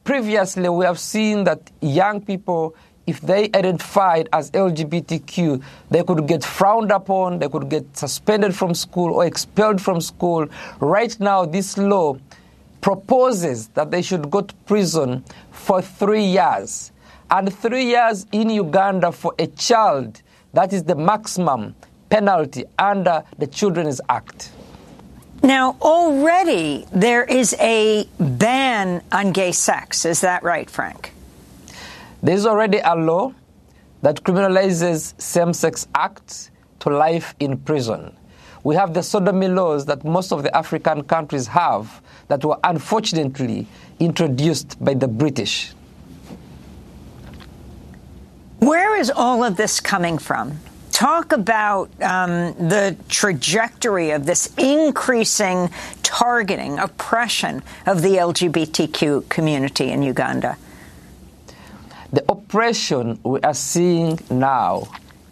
[0.04, 6.44] previously we have seen that young people, if they identified as LGBTQ, they could get
[6.44, 10.48] frowned upon, they could get suspended from school or expelled from school.
[10.80, 12.18] Right now, this law
[12.88, 15.22] proposes that they should go to prison
[15.52, 16.94] for three years.
[17.30, 20.22] And three years in Uganda for a child,
[20.54, 21.76] that is the maximum
[22.10, 24.52] penalty under the Children's Act.
[25.44, 30.06] Now, already there is a ban on gay sex.
[30.06, 31.12] Is that right, Frank?
[32.24, 33.34] There's already a law
[34.02, 38.16] that criminalizes same sex acts to life in prison.
[38.64, 43.68] We have the sodomy laws that most of the African countries have that were unfortunately
[44.00, 45.74] introduced by the British.
[48.60, 50.60] Where is all of this coming from?
[50.92, 55.70] Talk about um, the trajectory of this increasing
[56.02, 60.58] targeting, oppression of the LGBTQ community in Uganda.
[62.12, 64.88] The oppression we are seeing now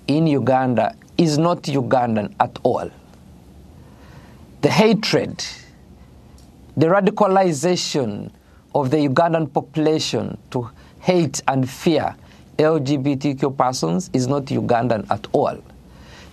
[0.07, 2.91] in Uganda is not Ugandan at all.
[4.61, 5.43] The hatred,
[6.77, 8.31] the radicalization
[8.73, 12.15] of the Ugandan population to hate and fear
[12.57, 15.57] LGBTQ persons is not Ugandan at all.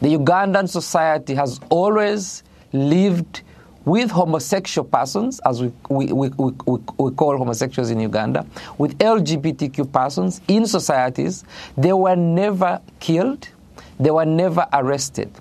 [0.01, 3.43] The Ugandan society has always lived
[3.85, 6.53] with homosexual persons, as we, we, we, we,
[6.99, 8.47] we call homosexuals in Uganda,
[8.79, 11.45] with LGBTQ persons in societies.
[11.77, 13.49] They were never killed,
[13.99, 15.33] they were never arrested.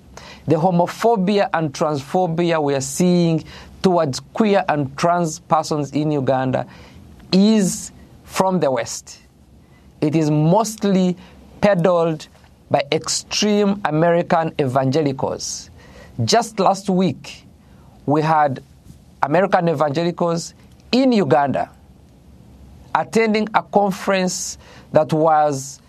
[0.47, 3.43] The homophobia and transphobia we are seeing
[3.81, 6.67] towards queer and trans persons in Uganda
[7.31, 7.91] is
[8.23, 9.21] from the West
[10.01, 11.15] it is mostly
[11.61, 12.27] peddled
[12.69, 15.69] by extreme American evangelicals.
[16.25, 17.45] Just last week,
[18.05, 18.63] we had
[19.21, 20.55] American evangelicals
[20.91, 21.69] in Uganda
[22.95, 24.57] attending a conference
[24.91, 25.79] that was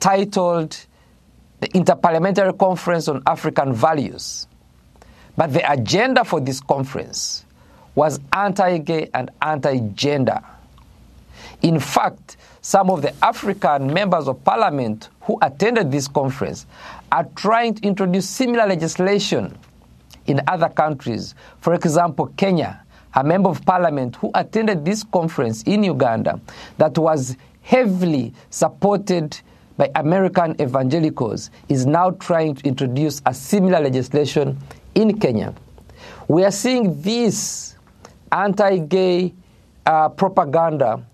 [0.00, 0.76] titled
[1.60, 4.48] the Interparliamentary Conference on African Values.
[5.40, 7.46] But the agenda for this conference
[7.94, 10.38] was anti gay and anti gender.
[11.62, 16.66] In fact, some of the African members of parliament who attended this conference
[17.10, 19.56] are trying to introduce similar legislation
[20.26, 21.34] in other countries.
[21.62, 26.38] For example, Kenya, a member of parliament who attended this conference in Uganda
[26.76, 29.40] that was heavily supported
[29.78, 34.58] by American evangelicals, is now trying to introduce a similar legislation
[34.94, 35.54] in Kenya.
[36.28, 37.76] We are seeing this
[38.32, 39.34] anti gay
[39.86, 41.04] uh, propaganda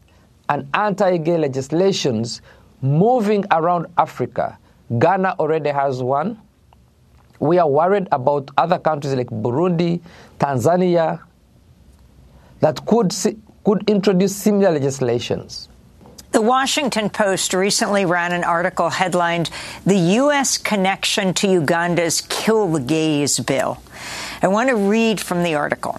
[0.49, 2.43] and anti gay legislations
[2.83, 4.59] moving around Africa.
[4.99, 6.41] Ghana already has one.
[7.41, 10.01] We are worried about other countries like Burundi,
[10.39, 11.21] Tanzania,
[12.61, 13.13] that could,
[13.65, 15.69] could introduce similar legislations.
[16.37, 19.49] The Washington Post recently ran an article headlined,
[19.87, 20.59] The U.S.
[20.59, 23.83] Connection to Uganda's Kill the Gays Bill.
[24.43, 25.99] I want to read from the article.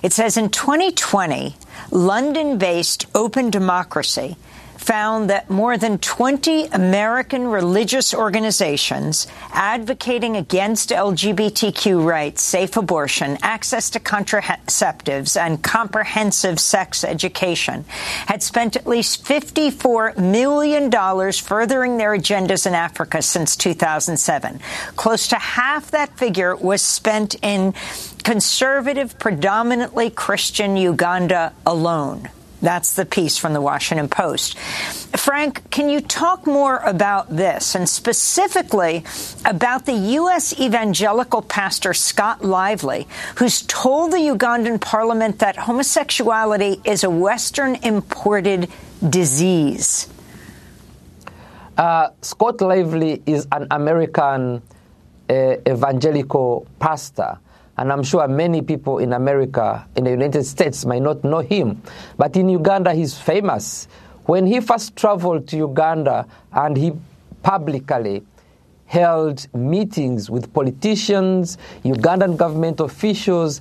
[0.00, 1.56] It says in 2020,
[1.90, 4.36] London based Open Democracy
[4.82, 13.90] found that more than 20 American religious organizations advocating against LGBTQ rights, safe abortion, access
[13.90, 17.84] to contraceptives, and comprehensive sex education
[18.26, 20.90] had spent at least $54 million
[21.32, 24.60] furthering their agendas in Africa since 2007.
[24.96, 27.72] Close to half that figure was spent in
[28.24, 32.28] conservative, predominantly Christian Uganda alone.
[32.62, 34.56] That's the piece from the Washington Post.
[34.56, 39.04] Frank, can you talk more about this and specifically
[39.44, 40.58] about the U.S.
[40.60, 48.70] evangelical pastor Scott Lively, who's told the Ugandan parliament that homosexuality is a Western imported
[49.06, 50.08] disease?
[51.76, 54.62] Uh, Scott Lively is an American
[55.28, 57.38] uh, evangelical pastor
[57.82, 61.82] and I'm sure many people in America, in the United States, might not know him.
[62.16, 63.88] But in Uganda, he's famous.
[64.26, 66.92] When he first traveled to Uganda and he
[67.42, 68.22] publicly
[68.86, 73.60] held meetings with politicians, Ugandan government officials,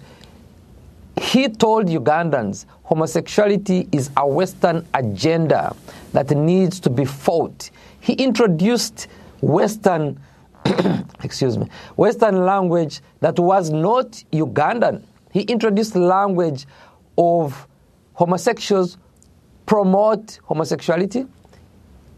[1.20, 5.76] he told Ugandans homosexuality is a Western agenda
[6.14, 7.72] that needs to be fought.
[8.02, 9.08] He introduced
[9.42, 10.20] Western
[11.24, 15.04] excuse me, Western language that was not Ugandan.
[15.32, 16.66] He introduced language
[17.18, 17.68] of
[18.14, 18.98] homosexuals
[19.66, 21.28] promote homosexuality.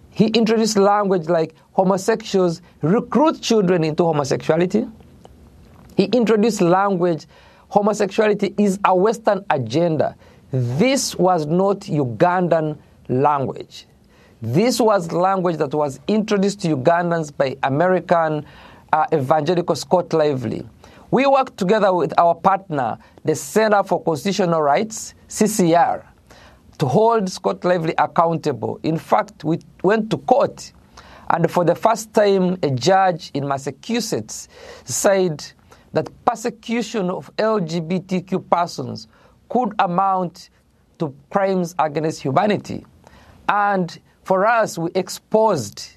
[0.10, 4.90] He introduced language like homosexuals recruit children into homosexuality.
[5.96, 7.28] He introduced language
[7.70, 10.16] homosexuality is a Western agenda.
[10.52, 12.78] This was not Ugandan
[13.10, 13.88] language.
[14.46, 18.46] This was language that was introduced to Ugandans by American
[18.92, 20.68] uh, evangelical Scott Lively.
[21.12, 26.04] We worked together with our partner, the Center for Constitutional Rights, CCR,
[26.78, 28.82] to hold Scott Lively accountable.
[28.84, 30.74] In fact, we went to court,
[31.30, 34.50] and for the first time, a judge in Massachusetts
[34.84, 35.42] said
[35.94, 39.08] that persecution of LGBTQ persons
[39.48, 40.50] could amount
[41.00, 42.86] to crimes against humanity.
[43.48, 45.92] And for us, we exposed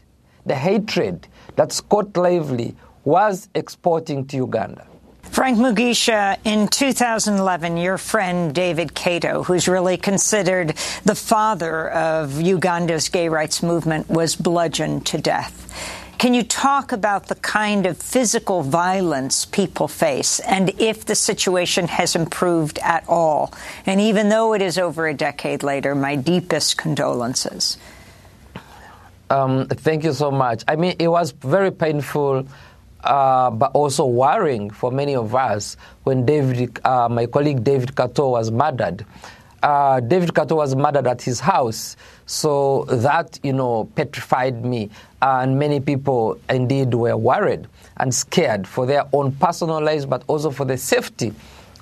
[0.44, 2.74] the hatred that Scott Lively
[3.04, 4.86] was exporting to Uganda.
[5.22, 10.70] Frank Mugisha, in 2011, your friend David Kato, who's really considered
[11.04, 15.62] the father of Uganda's gay rights movement, was bludgeoned to death.
[16.18, 21.88] Can you talk about the kind of physical violence people face and if the situation
[21.88, 23.52] has improved at all?
[23.84, 27.76] And even though it is over a decade later, my deepest condolences.
[29.30, 30.62] Um, thank you so much.
[30.68, 32.46] I mean, it was very painful,
[33.02, 38.30] uh, but also worrying for many of us when David, uh, my colleague David Kato
[38.30, 39.04] was murdered.
[39.62, 41.96] Uh, David Kato was murdered at his house,
[42.26, 44.90] so that you know petrified me,
[45.22, 47.66] and many people indeed were worried
[47.96, 51.32] and scared for their own personal lives, but also for the safety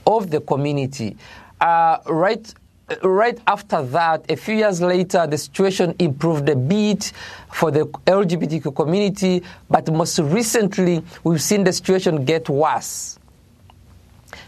[0.06, 1.16] of the community.
[1.60, 2.54] Uh, right
[3.02, 7.12] right after that, a few years later, the situation improved a bit
[7.52, 13.18] for the LGBTQ community, but most recently, we've seen the situation get worse.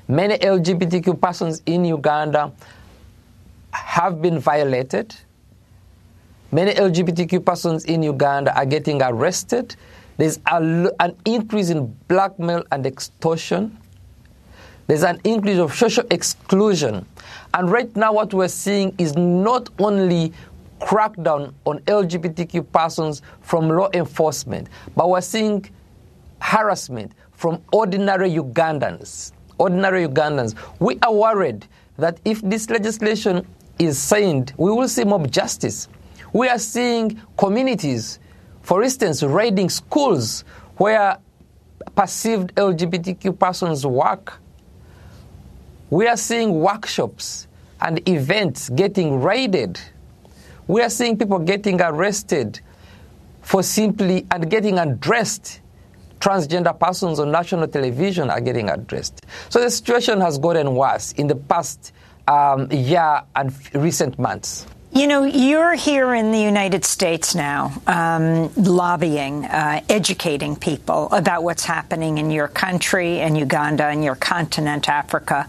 [0.09, 2.53] Many LGBTQ persons in Uganda
[3.73, 5.15] have been violated.
[6.53, 9.75] Many LGBTQ persons in Uganda are getting arrested.
[10.17, 13.77] There's a, an increase in blackmail and extortion.
[14.87, 17.05] There's an increase of social exclusion.
[17.57, 20.31] And right now, what we're seeing is not only
[20.79, 25.65] crackdown on LGBTQ persons from law enforcement, but we're seeing
[26.39, 29.33] harassment from ordinary Ugandans.
[29.57, 30.55] Ordinary Ugandans.
[30.81, 33.47] We are worried that if this legislation
[33.79, 35.89] is signed, we will see mob justice.
[36.35, 38.19] We are seeing communities,
[38.61, 40.45] for instance, raiding schools
[40.77, 41.17] where
[41.95, 44.43] perceived LGBTQ persons work
[45.91, 47.46] we are seeing workshops
[47.81, 49.79] and events getting raided.
[50.67, 52.61] We are seeing people getting arrested
[53.43, 55.61] for simply and getting undressed.
[56.19, 59.25] Transgender persons on national television are getting addressed.
[59.51, 61.93] So the situation has gotten worse in the past
[62.27, 64.67] um, year and recent months.
[64.93, 71.43] You know, you're here in the United States now, um, lobbying, uh, educating people about
[71.43, 75.49] what's happening in your country, in Uganda, and your continent, Africa.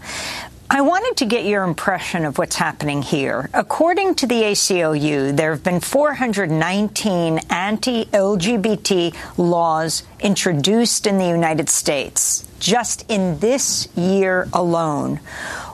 [0.70, 3.48] I wanted to get your impression of what's happening here.
[3.54, 11.70] According to the ACLU, there have been 419 anti LGBT laws introduced in the United
[11.70, 15.16] States just in this year alone.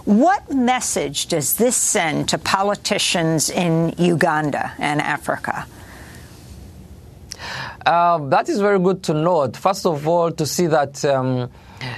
[0.05, 5.66] What message does this send to politicians in Uganda and Africa?
[7.84, 9.57] Uh, that is very good to note.
[9.57, 11.05] First of all, to see that.
[11.05, 11.51] Um,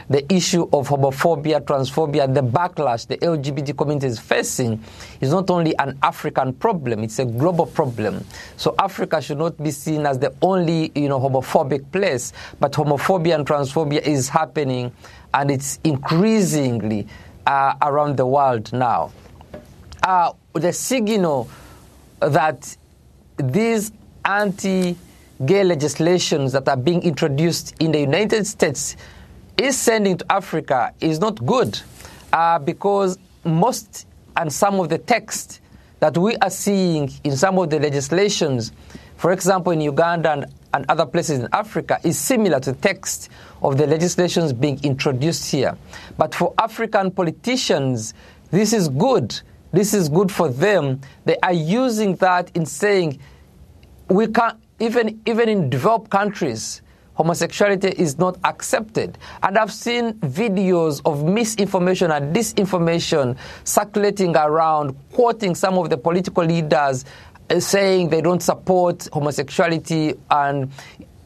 [0.09, 4.83] the issue of homophobia, transphobia, the backlash the LGBT community is facing
[5.21, 8.25] is not only an African problem, it's a global problem.
[8.57, 13.35] So Africa should not be seen as the only, you know, homophobic place, but homophobia
[13.35, 14.93] and transphobia is happening
[15.35, 17.07] and it's increasingly
[17.47, 19.13] uh, around the world now.
[20.03, 21.49] Uh, the signal
[22.21, 22.77] that
[23.37, 23.93] these
[24.25, 24.97] anti
[25.45, 28.97] gay legislations that are being introduced in the United States
[29.59, 31.81] is sending to Africa is not good
[32.33, 35.61] uh, because most and some of the text
[36.01, 38.73] that we are seeing in some of the legislations,
[39.17, 43.31] for example, in Uganda and, and other places in Africa, is similar to the text
[43.63, 45.77] of the legislations being introduced here.
[46.19, 48.13] But for African politicians,
[48.51, 49.41] this is good.
[49.73, 51.01] This is good for them.
[51.25, 53.19] They are using that in saying,
[54.09, 56.83] we can't, even, even in developed countries,
[57.17, 59.19] homosexuality is not accepted.
[59.43, 66.45] And I've seen videos of misinformation and disinformation circulating around, quoting some of the political
[66.45, 67.05] leaders
[67.49, 70.15] uh, saying they don't support homosexuality.
[70.31, 70.71] And,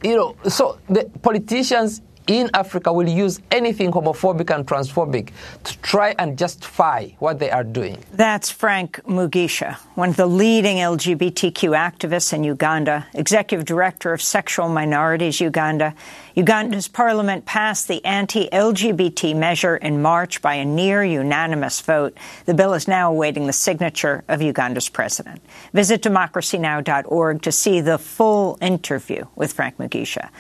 [0.02, 5.30] you know, so the politicians in Africa will use anything homophobic and transphobic
[5.64, 7.98] to try and justify what they are doing.
[8.12, 14.68] That's Frank Mugisha, one of the leading LGBTQ activists in Uganda, executive director of Sexual
[14.68, 15.92] Minorities Uganda.
[16.36, 22.16] Uganda's parliament passed the anti-LGBT measure in March by a near unanimous vote.
[22.44, 25.42] The bill is now awaiting the signature of Uganda's president.
[25.72, 30.30] Visit democracynow.org to see the full interview with Frank Mugisha.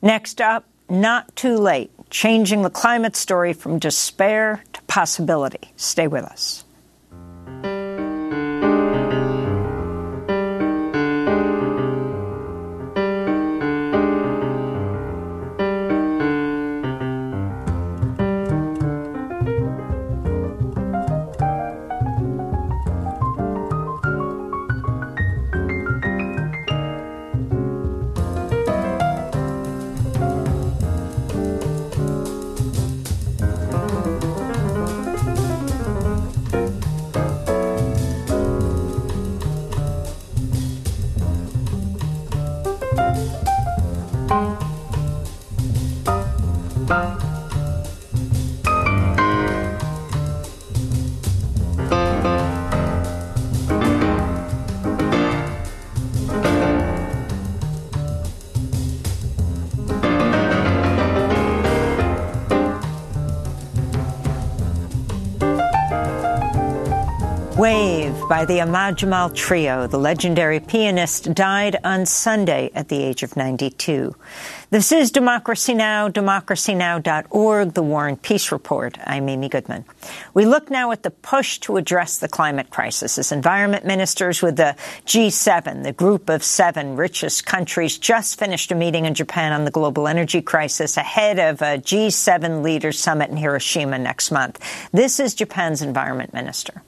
[0.00, 5.72] Next up, not too late, changing the climate story from despair to possibility.
[5.76, 6.64] Stay with us.
[67.64, 69.86] Wave by the Ahmad Jamal Trio.
[69.86, 74.14] The legendary pianist died on Sunday at the age of 92.
[74.68, 78.98] This is Democracy Now!, democracynow.org, the War and Peace Report.
[79.06, 79.86] I'm Amy Goodman.
[80.34, 84.56] We look now at the push to address the climate crisis as environment ministers with
[84.56, 89.64] the G7, the group of seven richest countries, just finished a meeting in Japan on
[89.64, 94.60] the global energy crisis ahead of a G7 leaders summit in Hiroshima next month.
[94.92, 96.82] This is Japan's environment minister.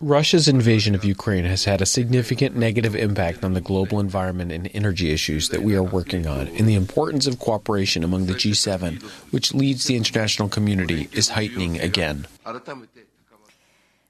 [0.00, 4.70] Russia's invasion of Ukraine has had a significant negative impact on the global environment and
[4.72, 9.02] energy issues that we are working on, and the importance of cooperation among the G7,
[9.30, 12.26] which leads the international community, is heightening again.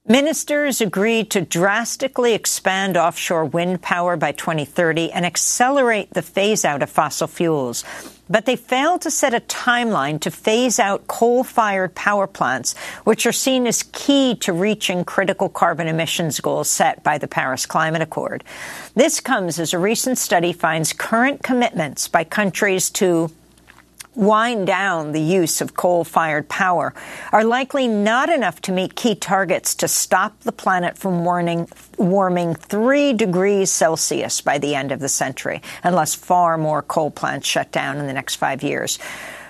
[0.06, 6.82] Ministers agreed to drastically expand offshore wind power by 2030 and accelerate the phase out
[6.82, 7.84] of fossil fuels.
[8.30, 13.26] But they failed to set a timeline to phase out coal fired power plants, which
[13.26, 18.02] are seen as key to reaching critical carbon emissions goals set by the Paris Climate
[18.02, 18.44] Accord.
[18.94, 23.30] This comes as a recent study finds current commitments by countries to
[24.18, 26.92] wind down the use of coal-fired power
[27.30, 32.54] are likely not enough to meet key targets to stop the planet from warning, warming
[32.54, 37.70] 3 degrees Celsius by the end of the century, unless far more coal plants shut
[37.70, 38.98] down in the next five years.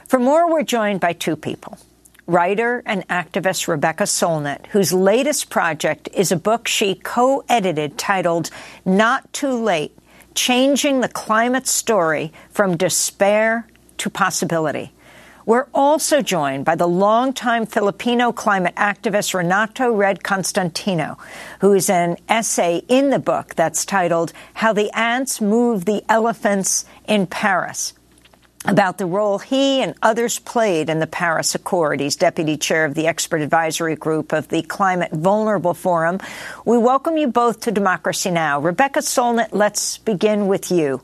[0.06, 1.78] For more, we're joined by two people.
[2.26, 8.50] Writer and activist Rebecca Solnit, whose latest project is a book she co-edited titled
[8.84, 9.96] Not Too Late,
[10.34, 13.66] Changing the Climate Story from Despair
[13.98, 14.92] to possibility.
[15.48, 21.16] We're also joined by the longtime Filipino climate activist Renato Red Constantino,
[21.60, 26.84] who is an essay in the book that's titled How the Ants Move the Elephants
[27.06, 27.94] in Paris
[28.64, 32.00] about the role he and others played in the Paris Accord.
[32.00, 36.20] He's deputy chair of the expert advisory group of the Climate Vulnerable Forum.
[36.64, 38.60] We welcome you both to Democracy Now!
[38.60, 41.00] Rebecca Solnit, let's begin with you.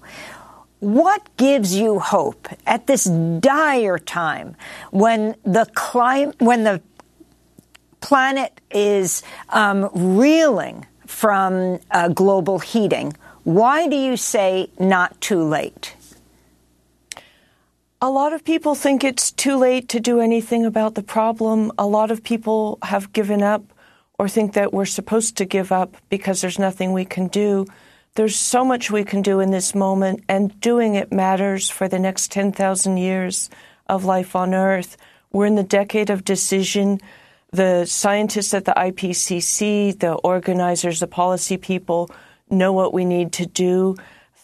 [0.81, 4.57] What gives you hope at this dire time
[4.91, 6.83] when the clim- when the
[8.01, 13.14] planet is um, reeling from uh, global heating?
[13.45, 15.95] Why do you say not too late?
[18.01, 21.72] A lot of people think it's too late to do anything about the problem.
[21.79, 23.62] A lot of people have given up
[24.18, 27.66] or think that we're supposed to give up because there's nothing we can do.
[28.17, 31.99] There's so much we can do in this moment, and doing it matters for the
[31.99, 33.51] next 10,000 years
[33.89, 34.97] of life on Earth.
[35.33, 37.01] We're in the decade of decision.
[37.51, 42.09] The scientists at the IPCC, the organizers, the policy people
[42.49, 43.97] know what we need to do.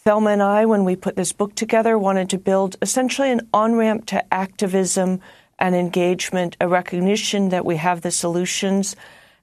[0.03, 3.77] Thelma and I, when we put this book together, wanted to build essentially an on
[3.77, 5.21] ramp to activism
[5.61, 8.97] and engagement, a recognition that we have the solutions,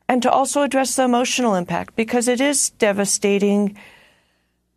[0.10, 3.78] and to also address the emotional impact because it is devastating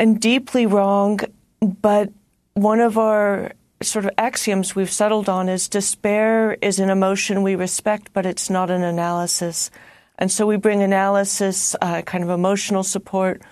[0.00, 1.20] and deeply wrong.
[1.60, 2.10] But
[2.54, 7.54] one of our sort of axioms we've settled on is despair is an emotion we
[7.54, 9.70] respect, but it's not an analysis.
[10.18, 13.42] And so we bring analysis, uh, kind of emotional support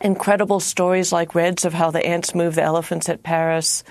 [0.00, 3.82] incredible stories like Red's of how the ants move the elephants at Paris,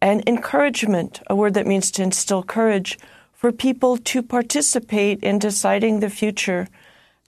[0.00, 2.98] and encouragement, a word that means to instill courage
[3.32, 6.68] for people to participate in deciding the future.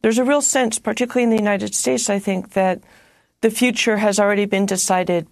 [0.03, 2.81] There's a real sense, particularly in the United States, I think, that
[3.41, 5.26] the future has already been decided.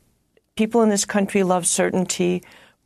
[0.57, 2.43] People in this country love certainty,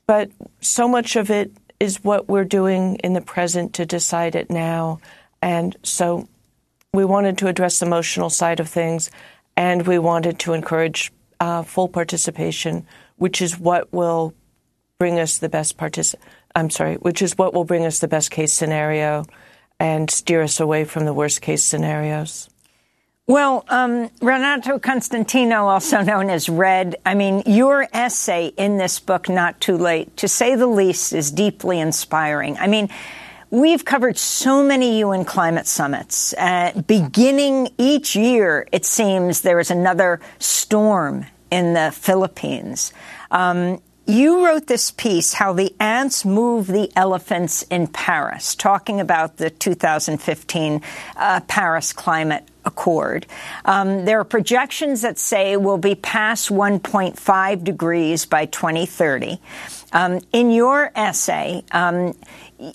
[0.07, 4.51] but so much of it is what we're doing in the present to decide it
[4.51, 5.01] now.
[5.41, 6.29] And so
[6.93, 9.11] we wanted to address the emotional side of things
[9.57, 14.35] and we wanted to encourage uh, full participation, which is what will
[14.99, 15.77] bring us the best
[16.55, 19.25] I'm sorry, which is what will bring us the best case scenario
[19.79, 22.51] and steer us away from the worst case scenarios.
[23.31, 29.29] Well, um, Renato Constantino, also known as Red, I mean, your essay in this book,
[29.29, 32.59] Not Too Late, to say the least, is deeply inspiring.
[32.59, 32.89] I mean,
[33.53, 36.33] We've covered so many UN climate summits.
[36.35, 42.93] Uh, beginning each year, it seems there is another storm in the Philippines.
[43.33, 49.37] Um, you wrote this piece, How the Ants Move the Elephants in Paris, talking about
[49.37, 50.83] the 2015
[51.17, 53.27] uh, Paris Climate Accord.
[53.65, 59.41] Um, there are projections that say we'll be past 1.5 degrees by 2030.
[59.93, 62.15] Um, in your essay, um,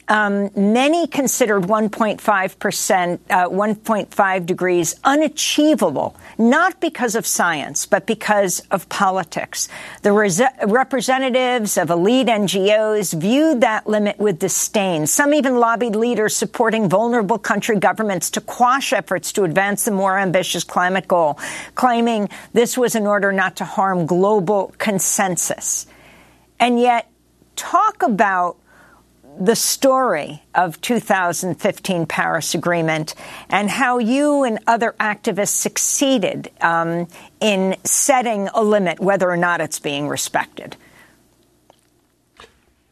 [0.07, 8.61] um, many considered 1.5 percent, uh, 1.5 degrees unachievable, not because of science, but because
[8.71, 9.69] of politics.
[10.01, 15.07] The res- representatives of elite NGOs viewed that limit with disdain.
[15.07, 20.17] Some even lobbied leaders supporting vulnerable country governments to quash efforts to advance the more
[20.17, 21.39] ambitious climate goal,
[21.75, 25.85] claiming this was in order not to harm global consensus.
[26.59, 27.09] And yet,
[27.55, 28.57] talk about
[29.39, 33.15] the story of 2015 Paris Agreement
[33.49, 37.07] and how you and other activists succeeded um,
[37.39, 40.75] in setting a limit, whether or not it's being respected.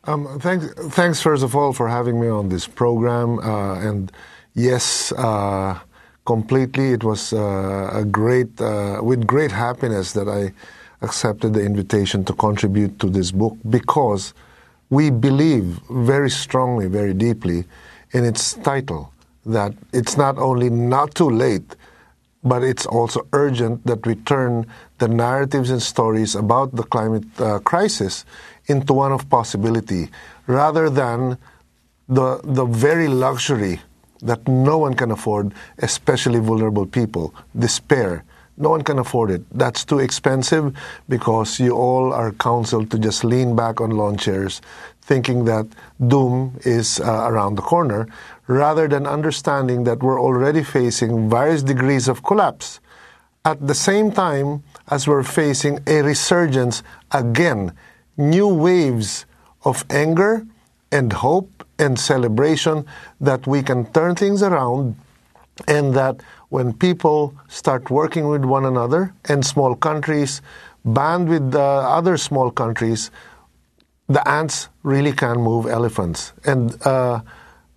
[0.06, 3.40] Um, thanks, thanks, first of all, for having me on this program.
[3.40, 4.12] Uh, and
[4.54, 5.80] yes, uh,
[6.26, 10.52] completely, it was uh, a great, uh, with great happiness that I
[11.02, 14.34] accepted the invitation to contribute to this book because
[14.94, 17.66] we believe very strongly, very deeply
[18.12, 19.12] in its title
[19.46, 21.76] that it's not only not too late,
[22.44, 24.68] but it's also urgent that we turn
[25.00, 28.24] the narratives and stories about the climate uh, crisis
[28.68, 30.10] into one of possibility
[30.46, 31.38] rather than
[32.08, 33.82] the, the very luxury
[34.22, 38.24] that no one can afford, especially vulnerable people, despair.
[38.58, 39.42] No one can afford it.
[39.52, 40.78] That's too expensive
[41.10, 44.62] because you all are counseled to just lean back on lawn chairs,
[45.02, 45.66] thinking that
[46.08, 48.08] doom is uh, around the corner,
[48.48, 52.80] rather than understanding that we're already facing various degrees of collapse.
[53.44, 57.74] At the same time as we're facing a resurgence again,
[58.18, 59.26] new waves
[59.66, 60.46] of anger
[60.92, 62.86] and hope and celebration
[63.20, 64.96] that we can turn things around
[65.68, 66.22] and that
[66.54, 70.42] when people start working with one another and small countries
[70.86, 73.10] band with other small countries,
[74.08, 76.34] the ants really can move elephants.
[76.46, 77.22] And uh,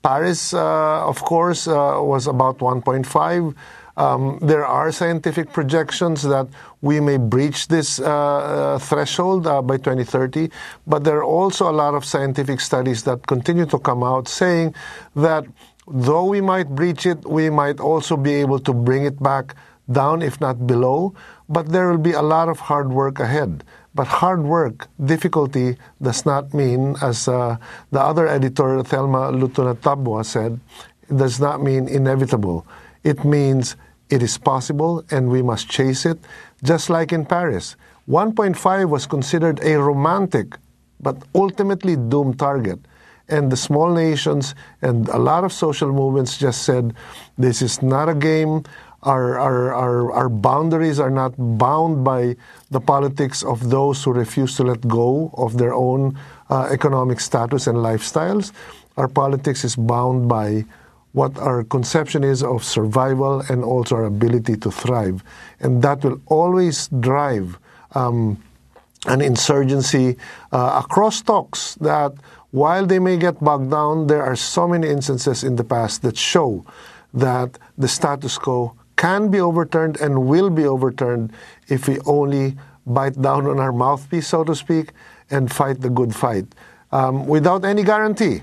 [0.02, 3.54] Paris, uh, of course, uh, was about 1.5.
[3.96, 6.46] Um, there are scientific projections that
[6.82, 10.50] we may breach this uh, uh threshold uh, by 2030,
[10.86, 14.74] but there are also a lot of scientific studies that continue to come out saying
[15.14, 15.46] that
[15.86, 19.54] though we might breach it, we might also be able to bring it back
[19.90, 21.14] down, if not below,
[21.48, 23.64] but there will be a lot of hard work ahead.
[23.94, 27.56] But hard work, difficulty, does not mean, as uh,
[27.92, 30.60] the other editor, Thelma Lutunatabua, said,
[31.14, 32.66] does not mean inevitable.
[33.04, 33.76] It means
[34.10, 36.18] it is possible and we must chase it,
[36.62, 37.76] just like in Paris.
[38.08, 40.56] 1.5 was considered a romantic
[41.00, 42.78] but ultimately doomed target.
[43.28, 46.94] And the small nations and a lot of social movements just said,
[47.36, 48.62] this is not a game
[49.06, 52.34] our, our, our, our boundaries are not bound by
[52.70, 56.18] the politics of those who refuse to let go of their own
[56.50, 58.52] uh, economic status and lifestyles.
[58.96, 60.64] Our politics is bound by
[61.12, 65.22] what our conception is of survival and also our ability to thrive.
[65.60, 67.58] And that will always drive
[67.94, 68.42] um,
[69.06, 70.16] an insurgency
[70.50, 72.12] uh, across talks that
[72.50, 76.16] while they may get bogged down, there are so many instances in the past that
[76.16, 76.64] show
[77.12, 81.32] that the status quo can be overturned and will be overturned
[81.68, 84.92] if we only bite down on our mouthpiece, so to speak,
[85.30, 86.46] and fight the good fight
[86.92, 88.42] um, without any guarantee,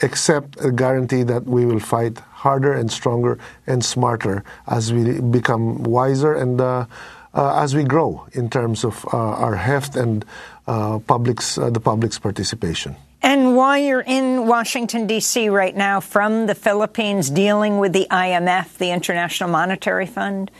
[0.00, 5.82] except a guarantee that we will fight harder and stronger and smarter as we become
[5.84, 6.86] wiser and uh,
[7.34, 10.24] uh, as we grow in terms of uh, our heft and
[10.66, 12.96] uh, public's, uh, the public's participation.
[13.20, 15.48] And while you're in Washington, D.C.
[15.48, 20.50] right now from the Philippines dealing with the IMF, the International Monetary Fund?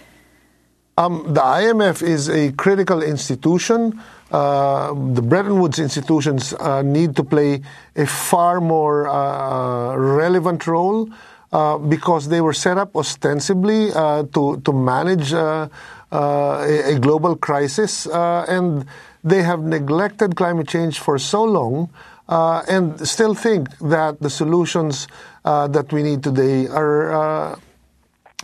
[0.96, 4.02] Um, the IMF is a critical institution.
[4.32, 7.62] Uh, the Bretton Woods institutions uh, need to play
[7.94, 11.08] a far more uh, relevant role
[11.52, 15.68] uh, because they were set up ostensibly uh, to, to manage uh,
[16.10, 18.84] a, a, global crisis, and
[19.22, 21.88] they have neglected climate change for so long
[22.28, 25.08] and still think that the solutions
[25.44, 27.58] uh, that we need today are, uh,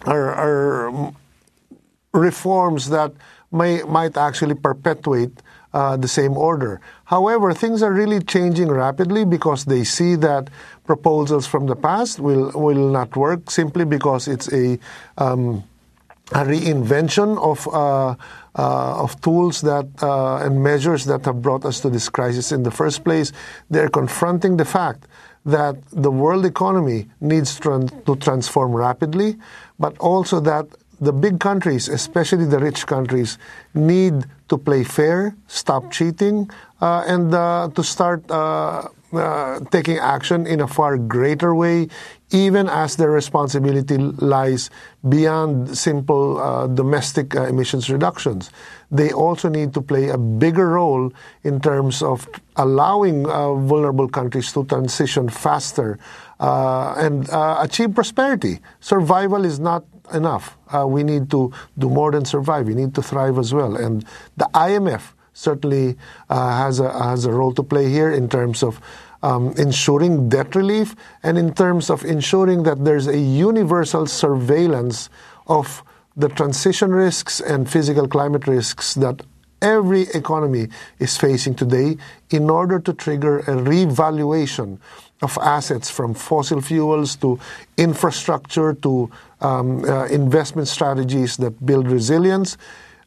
[0.06, 1.12] are, are
[2.12, 3.12] reforms that
[3.52, 5.32] may might actually perpetuate
[5.72, 6.80] uh, the same order.
[7.04, 10.48] However, things are really changing rapidly because they see that
[10.86, 14.78] proposals from the past will will not work simply because it's a
[15.18, 15.64] um,
[16.32, 18.14] a reinvention of uh,
[18.56, 22.62] uh, of tools that uh, and measures that have brought us to this crisis in
[22.62, 23.32] the first place.
[23.68, 25.06] They're confronting the fact
[25.44, 29.36] that the world economy needs to transform rapidly,
[29.78, 30.66] but also that
[31.00, 33.36] the big countries, especially the rich countries,
[33.74, 36.50] need to play fair, stop cheating,
[36.80, 41.88] uh, and uh, to start uh, uh, taking action in a far greater way,
[42.34, 44.68] even as their responsibility lies
[45.08, 48.50] beyond simple uh, domestic uh, emissions reductions.
[48.90, 51.12] They also need to play a bigger role
[51.44, 55.96] in terms of allowing uh, vulnerable countries to transition faster
[56.40, 58.58] uh, and uh, achieve prosperity.
[58.80, 60.58] Survival is not enough.
[60.86, 62.66] we need to do more than survive.
[62.66, 63.76] We need to thrive as well.
[63.76, 64.04] And
[64.36, 65.96] the IMF certainly
[66.28, 68.80] has a has a role to play here in terms of
[69.24, 75.08] um, ensuring debt relief and in terms of ensuring that there's a universal surveillance
[75.46, 75.82] of
[76.14, 79.22] the transition risks and physical climate risks that
[79.62, 80.68] every economy
[80.98, 81.96] is facing today
[82.30, 84.78] in order to trigger a revaluation
[85.22, 87.40] of assets from fossil fuels to
[87.78, 89.10] infrastructure to
[89.40, 92.58] um, uh, investment strategies that build resilience.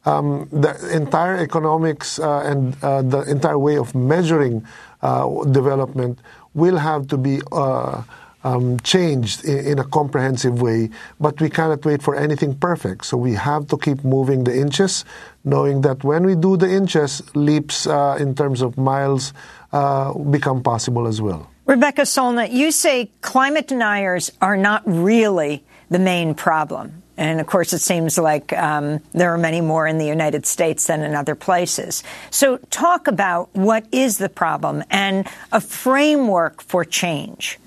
[0.04, 4.66] Um, the entire economics uh, and uh, the entire way of measuring
[5.50, 6.18] development
[6.54, 8.02] will have to be uh,
[8.44, 10.90] um, changed in, in, a comprehensive way,
[11.20, 13.06] but we cannot wait for anything perfect.
[13.06, 15.04] So we have to keep moving the inches,
[15.44, 19.32] knowing that when we do the inches, leaps uh, in terms of miles
[19.72, 21.50] uh, become possible as well.
[21.66, 27.02] Rebecca Solnit, you say climate deniers are not really the main problem.
[27.18, 30.86] And of course, it seems like um, there are many more in the United States
[30.86, 32.04] than in other places.
[32.30, 37.58] So, talk about what is the problem and a framework for change.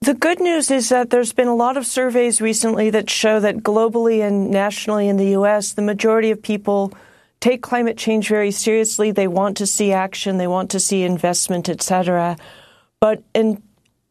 [0.00, 3.58] The good news is that there's been a lot of surveys recently that show that
[3.58, 6.94] globally and nationally in the U.S., the majority of people
[7.40, 9.10] take climate change very seriously.
[9.10, 12.38] They want to see action, they want to see investment, etc.
[13.00, 13.62] But in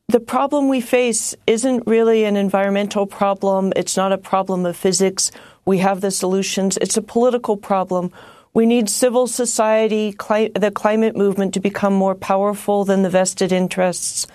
[0.09, 3.73] the problem we face isn't really an environmental problem.
[3.75, 5.31] It's not a problem of physics.
[5.65, 6.77] We have the solutions.
[6.77, 8.11] It's a political problem
[8.57, 13.51] We need civil society, cli- the climate movement to become more powerful than the vested
[13.51, 14.25] interests,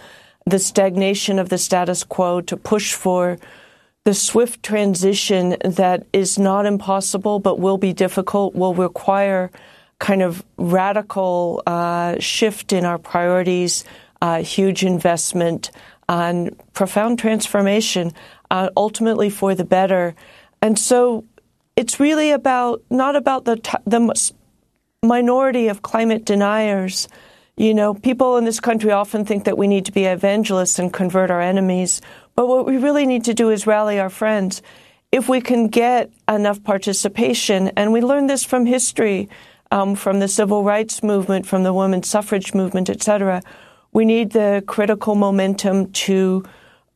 [0.46, 3.36] the stagnation of the status quo, to push for
[4.04, 9.50] the swift transition that is not impossible but will be difficult, will require
[9.98, 13.84] kind of radical uh, shift in our priorities,
[14.22, 15.72] uh, huge investment,
[16.08, 18.12] on profound transformation,
[18.50, 20.14] uh, ultimately for the better.
[20.62, 21.24] And so
[21.76, 24.32] it's really about not about the t- the
[25.02, 27.08] minority of climate deniers.
[27.56, 30.92] You know, people in this country often think that we need to be evangelists and
[30.92, 32.00] convert our enemies,
[32.36, 34.62] but what we really need to do is rally our friends.
[35.10, 39.28] If we can get enough participation, and we learn this from history,
[39.70, 43.42] um, from the civil rights movement, from the women's suffrage movement, etc.,
[43.92, 46.44] we need the critical momentum to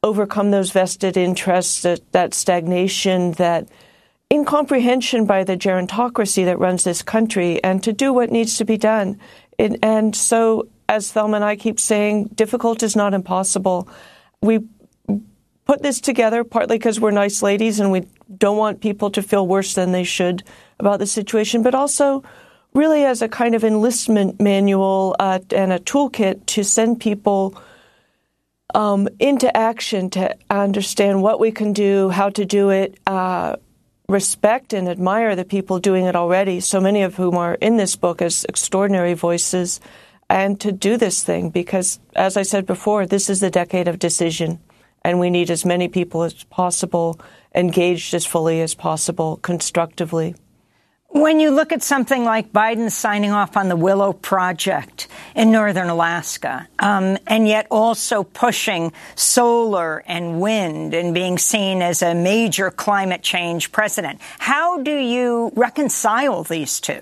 [0.03, 3.69] overcome those vested interests, that, that stagnation, that
[4.33, 8.77] incomprehension by the gerontocracy that runs this country and to do what needs to be
[8.77, 9.19] done.
[9.59, 13.89] It, and so, as Thelma and I keep saying, difficult is not impossible.
[14.41, 14.61] We
[15.65, 18.07] put this together partly because we're nice ladies and we
[18.39, 20.45] don't want people to feel worse than they should
[20.79, 22.23] about the situation, but also
[22.77, 27.57] really as a kind of enlistment manual uh, and a toolkit to send people
[28.75, 33.57] um, into action to understand what we can do, how to do it, uh,
[34.09, 37.97] respect and admire the people doing it already, so many of whom are in this
[37.97, 39.81] book as extraordinary voices,
[40.29, 43.99] and to do this thing because, as I said before, this is the decade of
[43.99, 44.61] decision,
[45.03, 47.19] and we need as many people as possible
[47.55, 50.35] engaged as fully as possible, constructively.
[51.17, 55.89] When you look at something like Biden signing off on the Willow Project in northern
[55.89, 62.71] Alaska, um, and yet also pushing solar and wind and being seen as a major
[62.71, 67.01] climate change president, how do you reconcile these two?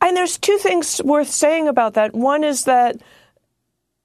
[0.00, 2.16] And there's two things worth saying about that.
[2.16, 3.00] One is that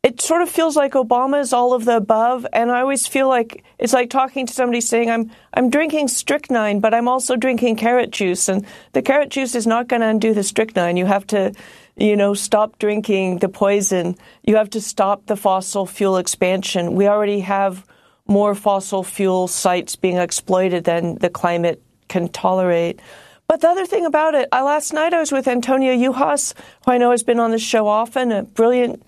[0.04, 3.30] it sort of feels like Obama is all of the above, and I always feel
[3.30, 7.78] like it's like talking to somebody saying, "I'm I'm drinking strychnine, but I'm also drinking
[7.78, 10.98] carrot juice," and the carrot juice is not going to undo the strychnine.
[10.98, 11.54] You have to,
[11.96, 14.18] you know, stop drinking the poison.
[14.44, 16.96] You have to stop the fossil fuel expansion.
[16.96, 17.86] We already have
[18.28, 23.00] more fossil fuel sites being exploited than the climate can tolerate.
[23.48, 26.54] But the other thing about it, I, last night I was with Antonia Juhasz,
[26.86, 29.04] who I know has been on the show often, a brilliant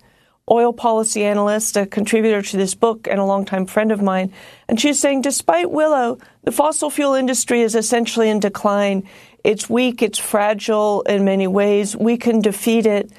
[0.50, 4.32] oil policy analyst, a contributor to this book, and a longtime friend of mine.
[4.68, 9.08] And she's saying, despite Willow, the fossil fuel industry is essentially in decline.
[9.42, 11.96] It's weak, it's fragile in many ways.
[11.96, 13.10] We can defeat it.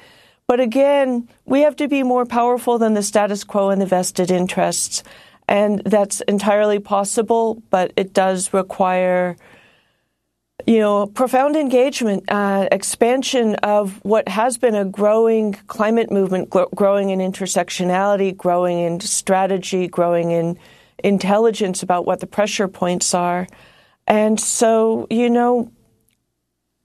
[0.46, 4.30] But again, we have to be more powerful than the status quo and the vested
[4.30, 5.02] interests.
[5.46, 9.36] And that's entirely possible, but it does require
[10.68, 17.08] you know, profound engagement, uh, expansion of what has been a growing climate movement, growing
[17.08, 20.58] in intersectionality, growing in strategy, growing in
[21.02, 23.46] intelligence about what the pressure points are.
[24.06, 25.72] And so, you know,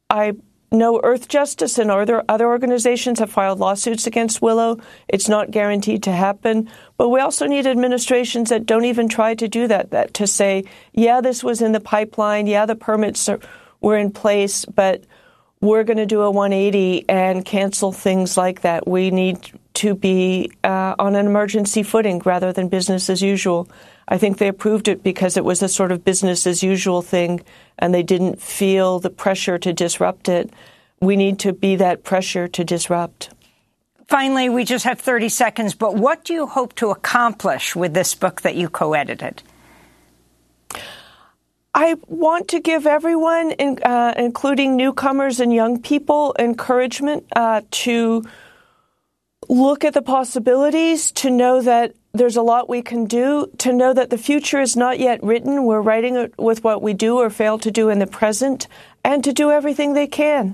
[0.10, 0.32] I
[0.72, 4.80] know Earth Justice and other other organizations have filed lawsuits against Willow.
[5.10, 9.50] It's not guaranteed to happen, but we also need administrations that don't even try to
[9.50, 9.92] do that.
[9.92, 10.64] That to say,
[10.94, 12.48] yeah, this was in the pipeline.
[12.48, 13.42] Yeah, the permits are
[13.84, 15.04] were in place, but
[15.62, 18.88] we're going to do a 180 and cancel things like that.
[18.88, 23.70] We need to be uh, on an emergency footing rather than business as usual.
[24.08, 27.42] I think they approved it because it was a sort of business as usual thing
[27.80, 30.52] and they didn't feel the pressure to disrupt it.
[31.00, 33.30] We need to be that pressure to disrupt.
[34.08, 38.14] Finally, we just have 30 seconds, but what do you hope to accomplish with this
[38.16, 39.42] book that you co edited?
[41.74, 48.24] I want to give everyone, in, uh, including newcomers and young people, encouragement uh, to
[49.50, 53.92] look at the possibilities, to know that there's a lot we can do, to know
[53.92, 55.66] that the future is not yet written.
[55.66, 58.68] We're writing it with what we do or fail to do in the present,
[59.04, 60.54] and to do everything they can.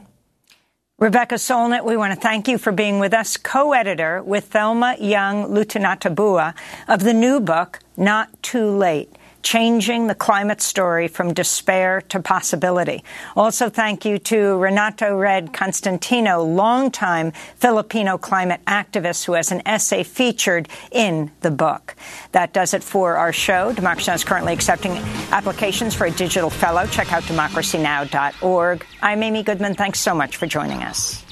[1.00, 5.48] Rebecca Solnit, we want to thank you for being with us, co-editor with Thelma Young
[5.48, 6.54] Lutunatabua
[6.88, 9.10] of the new book, Not Too Late
[9.42, 13.04] changing the climate story from despair to possibility.
[13.36, 20.04] Also, thank you to Renato Red Constantino, longtime Filipino climate activist who has an essay
[20.04, 21.96] featured in the book.
[22.32, 23.74] That does it for our show.
[23.74, 24.16] Democracy Now!
[24.16, 24.92] is currently accepting
[25.32, 26.86] applications for a digital fellow.
[26.88, 28.86] Check out democracynow.org.
[29.02, 29.76] I'm Amy Goodman.
[29.76, 31.24] Thanks so much for joining us.